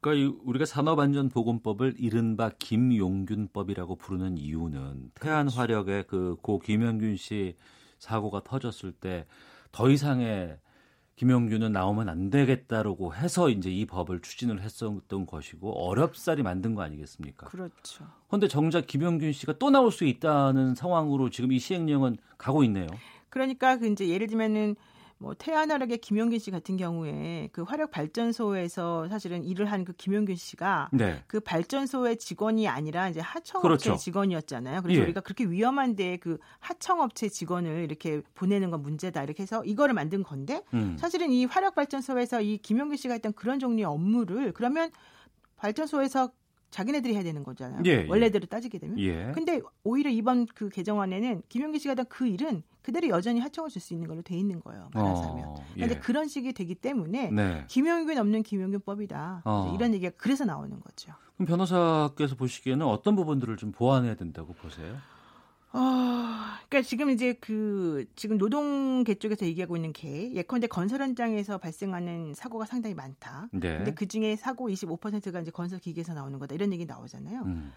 [0.00, 7.56] 그러니까 이 우리가 산업안전보건법을 이른바 김용균법이라고 부르는 이유는 태안 화력의 그 고 김영균 씨
[7.98, 9.26] 사고가 터졌을 때
[9.72, 10.58] 더 이상의
[11.16, 17.46] 김용규는 나오면 안 되겠다라고 해서 이제 이 법을 추진을 했었던 것이고 어렵사리 만든 거 아니겠습니까?
[17.46, 18.04] 그렇죠.
[18.26, 22.88] 그런데 정작 김용균 씨가 또 나올 수 있다는 상황으로 지금 이 시행령은 가고 있네요.
[23.28, 24.76] 그러니까 그 이제 예를 들면은
[25.18, 30.88] 뭐 태아나락의 김용균 씨 같은 경우에 그 화력 발전소에서 사실은 일을 한 그 김용균 씨가
[30.92, 31.22] 네.
[31.26, 33.96] 그 발전소의 직원이 아니라 이제 하청업체 그렇죠.
[33.96, 34.82] 직원이었잖아요.
[34.82, 35.04] 그래서 예.
[35.04, 40.62] 우리가 그렇게 위험한데 그 하청업체 직원을 이렇게 보내는 건 문제다 이렇게 해서 이거를 만든 건데
[40.74, 40.96] 음.
[40.98, 44.90] 사실은 이 화력 발전소에서 이 김용균 씨가 했던 그런 종류의 업무를 그러면
[45.56, 46.30] 발전소에서
[46.70, 47.82] 자기네들이 해야 되는 거잖아요.
[47.86, 48.06] 예, 예.
[48.08, 48.98] 원래대로 따지게 되면.
[48.98, 49.30] 예.
[49.34, 53.94] 근데 오히려 이번 그 개정안에는 김용기 씨가 했던 그 일은 그대로 여전히 하청을 줄 수
[53.94, 54.90] 있는 걸로 돼 있는 거예요.
[54.92, 55.44] 말하자면.
[55.46, 55.98] 어, 그런데 예.
[55.98, 57.64] 그런 식이 되기 때문에 네.
[57.68, 59.42] 김용균 없는 김용균법이다.
[59.44, 59.72] 어.
[59.74, 61.12] 이런 얘기가 그래서 나오는 거죠.
[61.36, 64.96] 그럼 변호사께서 보시기에는 어떤 부분들을 좀 보완해야 된다고 보세요?
[65.72, 65.80] 어,
[66.68, 72.64] 그러니까 지금 이제 그 지금 노동계 쪽에서 얘기하고 있는 게 예컨대 건설 현장에서 발생하는 사고가
[72.66, 73.48] 상당히 많다.
[73.50, 73.76] 네.
[73.78, 76.54] 근데 그 중에 사고 25%가 이제 건설 기계에서 나오는 거다.
[76.54, 77.42] 이런 얘기 나오잖아요.
[77.42, 77.72] 음.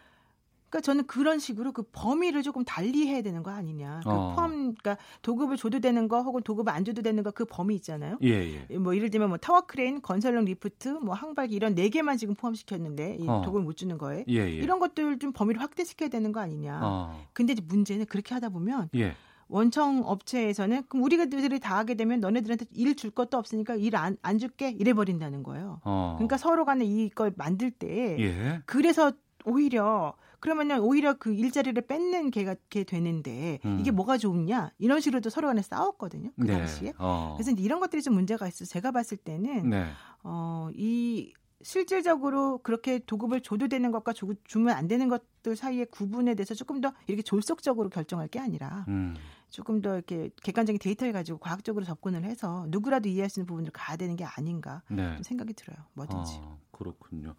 [0.69, 4.01] 그러니까 저는 그런 식으로 그 범위를 조금 달리 해야 되는 거 아니냐.
[4.03, 4.33] 그 어.
[4.35, 8.17] 포함, 그러니까 도급을 줘도 되는 거 혹은 도급을 안 줘도 되는 거 그 범위 있잖아요.
[8.23, 8.77] 예, 예.
[8.77, 13.17] 뭐 예를 들면 뭐 타워 크레인, 건설용 리프트, 뭐 항발기 이런 네 개만 지금 포함시켰는데
[13.19, 13.41] 이 어.
[13.45, 14.49] 도급을 못 주는 거에 예, 예.
[14.51, 16.79] 이런 것들 좀 범위를 확대시켜야 되는 거 아니냐.
[16.83, 17.23] 어.
[17.33, 19.13] 근데 이제 문제는 그렇게 하다 보면 예.
[19.49, 24.39] 원청 업체에서는 그럼 우리들이 다 하게 되면 너네들한테 일 줄 것도 없으니까 일 안 안
[24.39, 25.79] 줄게 이래 버린다는 거예요.
[25.85, 26.15] 어.
[26.17, 28.61] 그러니까 서로 간에 이걸 만들 때 예.
[28.65, 29.13] 그래서
[29.45, 33.79] 오히려 그러면은 오히려 그 일자리를 뺏는 개가 게 되는데 음.
[33.79, 36.53] 이게 뭐가 좋냐 이런 식으로도 서로 간에 싸웠거든요 그 네.
[36.57, 37.35] 당시에 어.
[37.37, 39.87] 그래서 이런 것들이 좀 문제가 있어 서 제가 봤을 때는 네.
[40.23, 41.33] 어이
[41.63, 46.81] 실질적으로 그렇게 도급을 줘도 되는 것과 주, 주면 안 되는 것들 사이의 구분에 대해서 조금
[46.81, 49.15] 더 이렇게 졸속적으로 결정할 게 아니라 음.
[49.49, 53.97] 조금 더 이렇게 객관적인 데이터를 가지고 과학적으로 접근을 해서 누구라도 이해할 수 있는 부분을 가야
[53.97, 55.15] 되는 게 아닌가 네.
[55.15, 55.77] 좀 생각이 들어요.
[55.93, 56.39] 뭐든지.
[56.43, 57.33] 아, 그렇군요.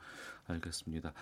[0.46, 1.12] 알겠습니다.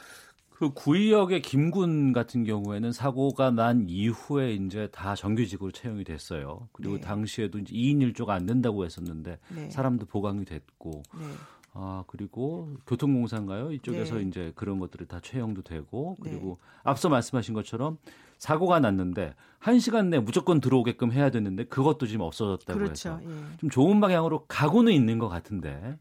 [0.59, 6.69] 그 구의역의 김군 같은 경우에는 사고가 난 이후에 이제 다 정규직으로 채용이 됐어요.
[6.73, 7.01] 그리고 네.
[7.03, 9.71] 당시에도 이제 2인 1조가 안 된다고 했었는데 네.
[9.71, 11.27] 사람도 보강이 됐고 네.
[11.75, 13.71] 아 그리고 교통공사인가요?
[13.73, 14.23] 이쪽에서 네.
[14.23, 16.31] 이제 그런 것들이 다 채용도 되고 네.
[16.31, 17.99] 그리고 앞서 말씀하신 것처럼
[18.39, 23.11] 사고가 났는데 한 시간 내에 무조건 들어오게끔 해야 되는데 그것도 지금 없어졌다고 그렇죠.
[23.11, 23.57] 해서 예.
[23.59, 25.99] 좀 좋은 방향으로 가고는 있는 것 같은데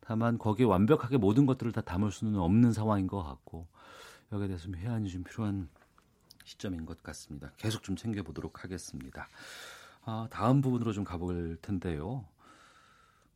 [0.00, 3.68] 다만 거기에 완벽하게 모든 것들을 다 담을 수는 없는 상황인 것 같고
[4.34, 5.68] 여기에 대해서 좀 해안이 좀 필요한
[6.44, 7.52] 시점인 것 같습니다.
[7.56, 9.28] 계속 좀 챙겨보도록 하겠습니다.
[10.04, 12.26] 아, 다음 부분으로 좀 가볼 텐데요.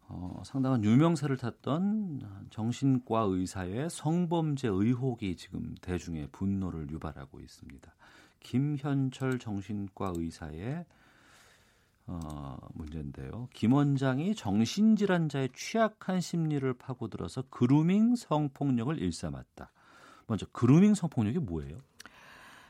[0.09, 7.95] 어, 상당한 유명세를 탔던 정신과 의사의 성범죄 의혹이 지금 대중의 분노를 유발하고 있습니다.
[8.41, 10.85] 김현철 정신과 의사의
[12.07, 13.49] 어, 문제인데요.
[13.53, 19.71] 김 원장이 정신질환자의 취약한 심리를 파고들어서 그루밍 성폭력을 일삼았다.
[20.29, 21.79] 먼저 그루밍 성폭력이 뭐예요?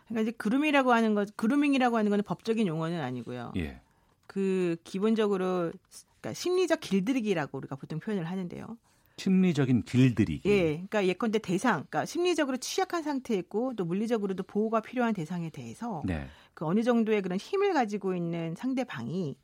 [0.06, 3.52] 그러니까 이제 그루밍이라고 하는 것, 그루밍이라고 하는 건 법적인 용어는 아니고요.
[3.56, 3.82] 예.
[4.26, 5.72] 그 기본적으로
[6.20, 8.78] 그러니까 심리적 길들이기라고 우리가 보통 표현을 하는데요.
[9.18, 10.48] 심리적인 길들이기.
[10.48, 16.28] 예, 그러니까 예컨대 대상, 그러니까 심리적으로 취약한 상태였고 또 물리적으로도 보호가 필요한 대상에 대해서 네.
[16.54, 19.36] 그 어느 정도의 그런 힘을 가지고 있는 상대방이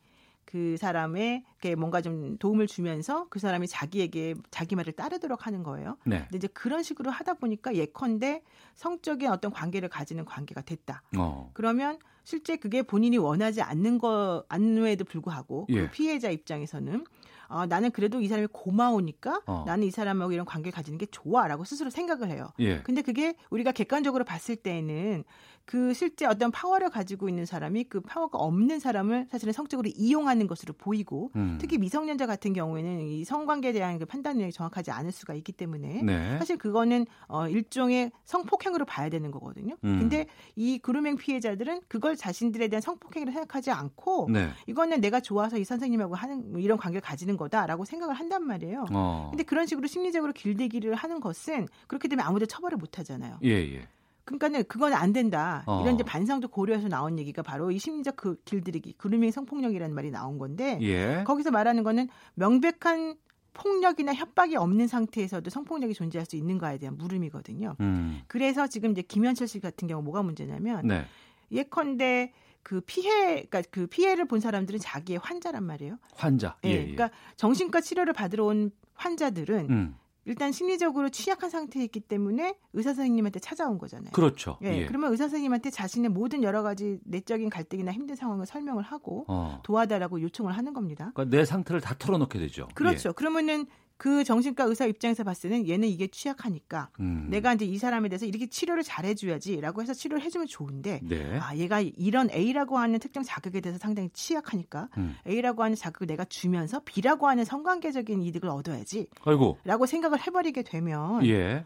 [0.44, 5.96] 그 사람에게 뭔가 좀 도움을 주면서 그 사람이 자기에게 자기 말을 따르도록 하는 거예요.
[6.04, 6.20] 네.
[6.24, 8.42] 근데 이제 그런 식으로 하다 보니까 예컨대
[8.74, 11.02] 성적인 어떤 관계를 가지는 관계가 됐다.
[11.16, 11.50] 어.
[11.54, 15.82] 그러면 실제 그게 본인이 원하지 않는 거 않음에도 불구하고 예.
[15.82, 17.04] 그 피해자 입장에서는
[17.48, 19.64] 아, 나는 그래도 이 사람이 고마우니까 어.
[19.66, 22.48] 나는 이 사람하고 이런 관계 를 가지는 게 좋아라고 스스로 생각을 해요.
[22.58, 22.80] 예.
[22.82, 25.24] 근데 그게 우리가 객관적으로 봤을 때에는
[25.66, 30.74] 그 실제 어떤 파워를 가지고 있는 사람이 그 파워가 없는 사람을 사실은 성적으로 이용하는 것으로
[30.74, 31.56] 보이고 음.
[31.60, 36.38] 특히 미성년자 같은 경우에는 이 성관계에 대한 그 판단력이 정확하지 않을 수가 있기 때문에 네.
[36.38, 39.76] 사실 그거는 어 일종의 성폭행으로 봐야 되는 거거든요.
[39.84, 40.00] 음.
[40.00, 44.50] 근데 이 그루밍 피해자들은 그걸 자신들에 대한 성폭행으로 생각하지 않고 네.
[44.66, 48.86] 이거는 내가 좋아서 이 선생님하고 하는 뭐 이런 관계를 가지는 거다라고 생각을 한단 말이에요.
[48.92, 49.28] 어.
[49.30, 53.38] 근데 그런 식으로 심리적으로 길들기를 하는 것은 그렇게 되면 아무도 처벌을 못 하잖아요.
[53.44, 53.88] 예, 예.
[54.24, 55.62] 그러니까는 그건 안 된다.
[55.66, 55.82] 어.
[55.82, 60.38] 이런 이제 반성도 고려해서 나온 얘기가 바로 이 심리적 그 길들이기, 그루밍 성폭력이라는 말이 나온
[60.38, 61.24] 건데 예.
[61.26, 63.16] 거기서 말하는 거는 명백한
[63.52, 67.76] 폭력이나 협박이 없는 상태에서도 성폭력이 존재할 수 있는가에 대한 물음이거든요.
[67.80, 68.20] 음.
[68.26, 71.04] 그래서 지금 이제 김현철 씨 같은 경우 뭐가 문제냐면 네.
[71.52, 72.32] 예컨대
[72.64, 75.98] 그 피해, 그러니까 그 피해를 본 사람들은 자기의 환자란 말이에요.
[76.14, 76.56] 환자.
[76.64, 76.80] 예, 예, 예.
[76.94, 79.96] 그러니까 정신과 치료를 받으러 온 환자들은 음.
[80.26, 84.10] 일단 심리적으로 취약한 상태에 있기 때문에 의사 선생님한테 찾아온 거잖아요.
[84.12, 84.58] 그렇죠.
[84.62, 84.86] 예, 예.
[84.86, 89.60] 그러면 의사 선생님한테 자신의 모든 여러 가지 내적인 갈등이나 힘든 상황을 설명을 하고 어.
[89.62, 91.12] 도와달라고 요청을 하는 겁니다.
[91.14, 92.68] 그러니까 내 상태를 다 털어놓게 되죠.
[92.74, 93.12] 그렇죠.
[93.12, 93.66] 그러면은
[93.96, 97.02] 그 정신과 의사 입장에서 봤을 때는 얘는 이게 취약하니까 예.
[97.02, 97.28] 음.
[97.30, 101.38] 내가 이제 이 사람에 대해서 이렇게 치료를 잘 해줘야지라고 해서 치료를 해주면 좋은데 네.
[101.40, 105.16] 아 얘가 이런 A라고 하는 특정 자극에 대해서 상당히 취약하니까 음.
[105.26, 109.06] A라고 하는 자극을 내가 주면서 B라고 하는 성관계적인 이득을 얻어야지.
[109.24, 109.58] 아이고.
[109.64, 111.64] 라고 생각을 해버리게 되면 예.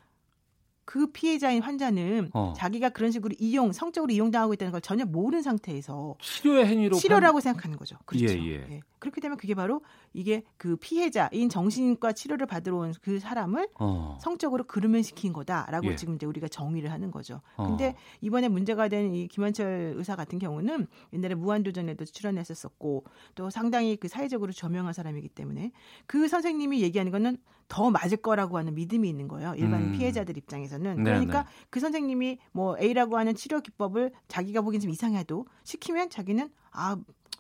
[0.89, 2.55] 그 피해자인 환자는 어.
[2.57, 7.77] 자기가 그런 식으로 이용 성적으로 이용당하고 있다는 걸 전혀 모르는 상태에서 치료의 행위로 치료라고 생각하는
[7.77, 7.99] 거죠.
[8.07, 8.27] 그렇죠.
[8.27, 8.81] 예, 예.
[8.99, 9.83] 그렇게 되면 그게 바로
[10.13, 14.19] 이게 그 피해자인 정신과 치료를 받으러 온 그 사람을 어.
[14.21, 15.97] 성적으로 그르면 시킨 거다라고 예.
[15.97, 17.41] 지금 이제 우리가 정의를 하는 거죠.
[17.57, 17.67] 어.
[17.69, 24.09] 근데 이번에 문제가 된 이 김한철 의사 같은 경우는 옛날에 무한도전에도 출연했었었고 또 상당히 그
[24.09, 25.73] 사회적으로 저명한 사람이기 때문에
[26.07, 27.39] 그 선생님이 얘기하는 거는
[27.69, 29.55] 더 맞을 거라고 하는 믿음이 있는 거예요.
[29.57, 29.93] 일반 음.
[29.93, 30.97] 피해자들 입장에서는.
[30.97, 31.49] 네, 그러니까 네.
[31.71, 36.97] 그 선생님이 뭐 A라고 하는 치료 기법을 자기가 보기엔 좀 이상해도 시키면 자기는 아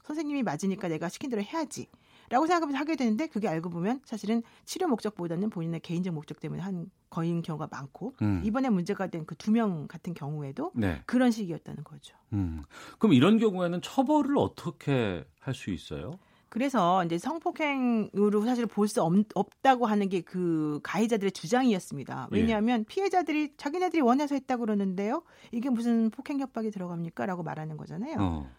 [0.08, 1.86] 선생님이 맞으니까 내가 시킨 대로 해야지.
[2.30, 6.90] 라고 생각하면서 하게 되는데 그게 알고 보면 사실은 치료 목적보다는 본인의 개인적 목적 때문에 한
[7.08, 8.42] 거인 경우가 많고 음.
[8.44, 11.00] 이번에 문제가 된 그 두 명 같은 경우에도 네.
[11.06, 12.14] 그런 식이었다는 거죠.
[12.34, 12.64] 음.
[12.98, 16.18] 그럼 이런 경우에는 처벌을 어떻게 할 수 있어요?
[16.50, 19.02] 그래서 이제 성폭행으로 사실 볼 수
[19.34, 22.28] 없다고 하는 게 그 가해자들의 주장이었습니다.
[22.32, 22.36] 예.
[22.36, 25.22] 왜냐하면 피해자들이 자기네들이 원해서 했다고 그러는데요.
[25.52, 27.24] 이게 무슨 폭행 협박이 들어갑니까?
[27.26, 28.16] 라고 말하는 거잖아요.
[28.18, 28.50] 어.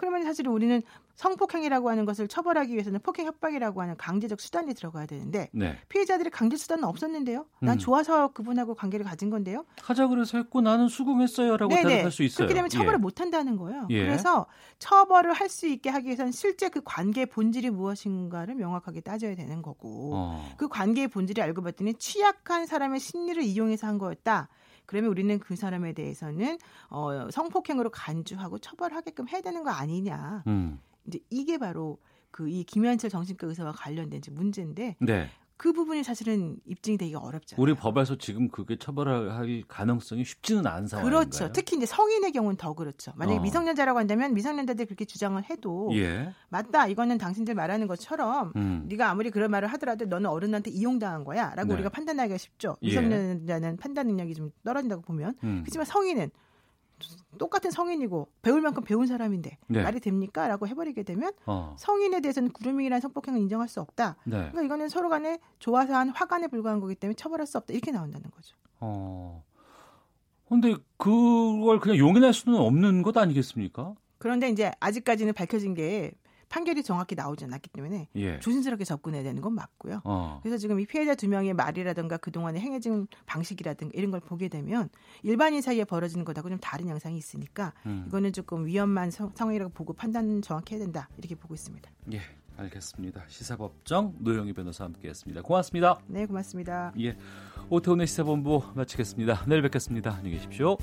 [0.00, 0.80] 그러면 사실 우리는
[1.16, 5.76] 성폭행이라고 하는 것을 처벌하기 위해서는 폭행 협박이라고 하는 강제적 수단이 들어가야 되는데 네.
[5.90, 7.44] 피해자들의 강제 수단은 없었는데요.
[7.58, 7.78] 난 음.
[7.78, 9.66] 좋아서 그분하고 관계를 가진 건데요.
[9.82, 11.88] 하자 그래서 했고 나는 수긍했어요라고 네네.
[11.88, 12.38] 대답할 수 있어요.
[12.38, 12.96] 그렇게 되면 처벌을 예.
[12.96, 13.88] 못 한다는 거예요.
[13.90, 14.02] 예.
[14.02, 14.46] 그래서
[14.78, 20.12] 처벌을 할 수 있게 하기 위해서는 실제 그 관계의 본질이 무엇인가를 명확하게 따져야 되는 거고
[20.14, 20.54] 어.
[20.56, 24.48] 그 관계의 본질이 알고 봤더니 취약한 사람의 심리를 이용해서 한 거였다.
[24.90, 30.42] 그러면 우리는 그 사람에 대해서는 어, 성폭행으로 간주하고 처벌하게끔 해야 되는 거 아니냐.
[30.48, 30.80] 음.
[31.06, 31.98] 이제 이게 바로
[32.32, 35.30] 그 이 김현철 정신과 의사와 관련된 문제인데 네.
[35.60, 37.62] 그 부분이 사실은 입증이 되기가 어렵잖아요.
[37.62, 41.20] 우리 법에서 지금 그게 처벌할 가능성이 쉽지는 않은 상황인가요?
[41.20, 41.52] 그렇죠.
[41.52, 43.12] 특히 이제 성인의 경우는 더 그렇죠.
[43.16, 43.42] 만약에 어.
[43.42, 46.32] 미성년자라고 한다면 미성년자들이 그렇게 주장을 해도 예.
[46.48, 46.86] 맞다.
[46.86, 48.86] 이거는 당신들 말하는 것처럼 음.
[48.88, 51.74] 네가 아무리 그런 말을 하더라도 너는 어른한테 이용당한 거야라고 네.
[51.74, 52.78] 우리가 판단하기가 쉽죠.
[52.80, 52.86] 예.
[52.88, 55.60] 미성년자는 판단 능력이 좀 떨어진다고 보면 음.
[55.62, 56.30] 그렇지만 성인은
[57.38, 59.82] 똑같은 성인이고 배울 만큼 배운 사람인데 네.
[59.82, 61.74] 말이 됩니까?라고 해버리게 되면 어.
[61.78, 64.16] 성인에 대해서는 구루밍이라는 성폭행을 인정할 수 없다.
[64.24, 64.36] 네.
[64.36, 67.72] 그러니까 이거는 서로 간에 좋아서 한 화간에 불과한 거기 때문에 처벌할 수 없다.
[67.72, 68.56] 이렇게 나온다는 거죠.
[68.80, 69.44] 어.
[70.48, 73.94] 근데 그걸 그냥 용인할 수는 없는 것 아니겠습니까?
[74.18, 76.12] 그런데 이제 아직까지는 밝혀진 게
[76.50, 78.38] 판결이 정확히 나오지 않았기 때문에 예.
[78.40, 80.02] 조심스럽게 접근해야 되는 건 맞고요.
[80.04, 80.40] 어.
[80.42, 84.90] 그래서 지금 이 피해자 두 명의 말이라든가 그동안의 행해진 방식이라든가 이런 걸 보게 되면
[85.22, 88.04] 일반인 사이에 벌어지는 것하고 좀 다른 양상이 있으니까 음.
[88.08, 91.88] 이거는 조금 위험한 성- 상황이라고 보고 판단 정확히 해야 된다 이렇게 보고 있습니다.
[92.12, 92.20] 예,
[92.56, 93.22] 알겠습니다.
[93.28, 95.42] 시사법정 노영희 변호사 함께했습니다.
[95.42, 96.00] 고맙습니다.
[96.08, 96.92] 네, 고맙습니다.
[97.00, 97.16] 예,
[97.68, 99.44] 오태훈의 시사본부 마치겠습니다.
[99.46, 100.14] 내일 뵙겠습니다.
[100.16, 100.76] 안녕히 계십시오.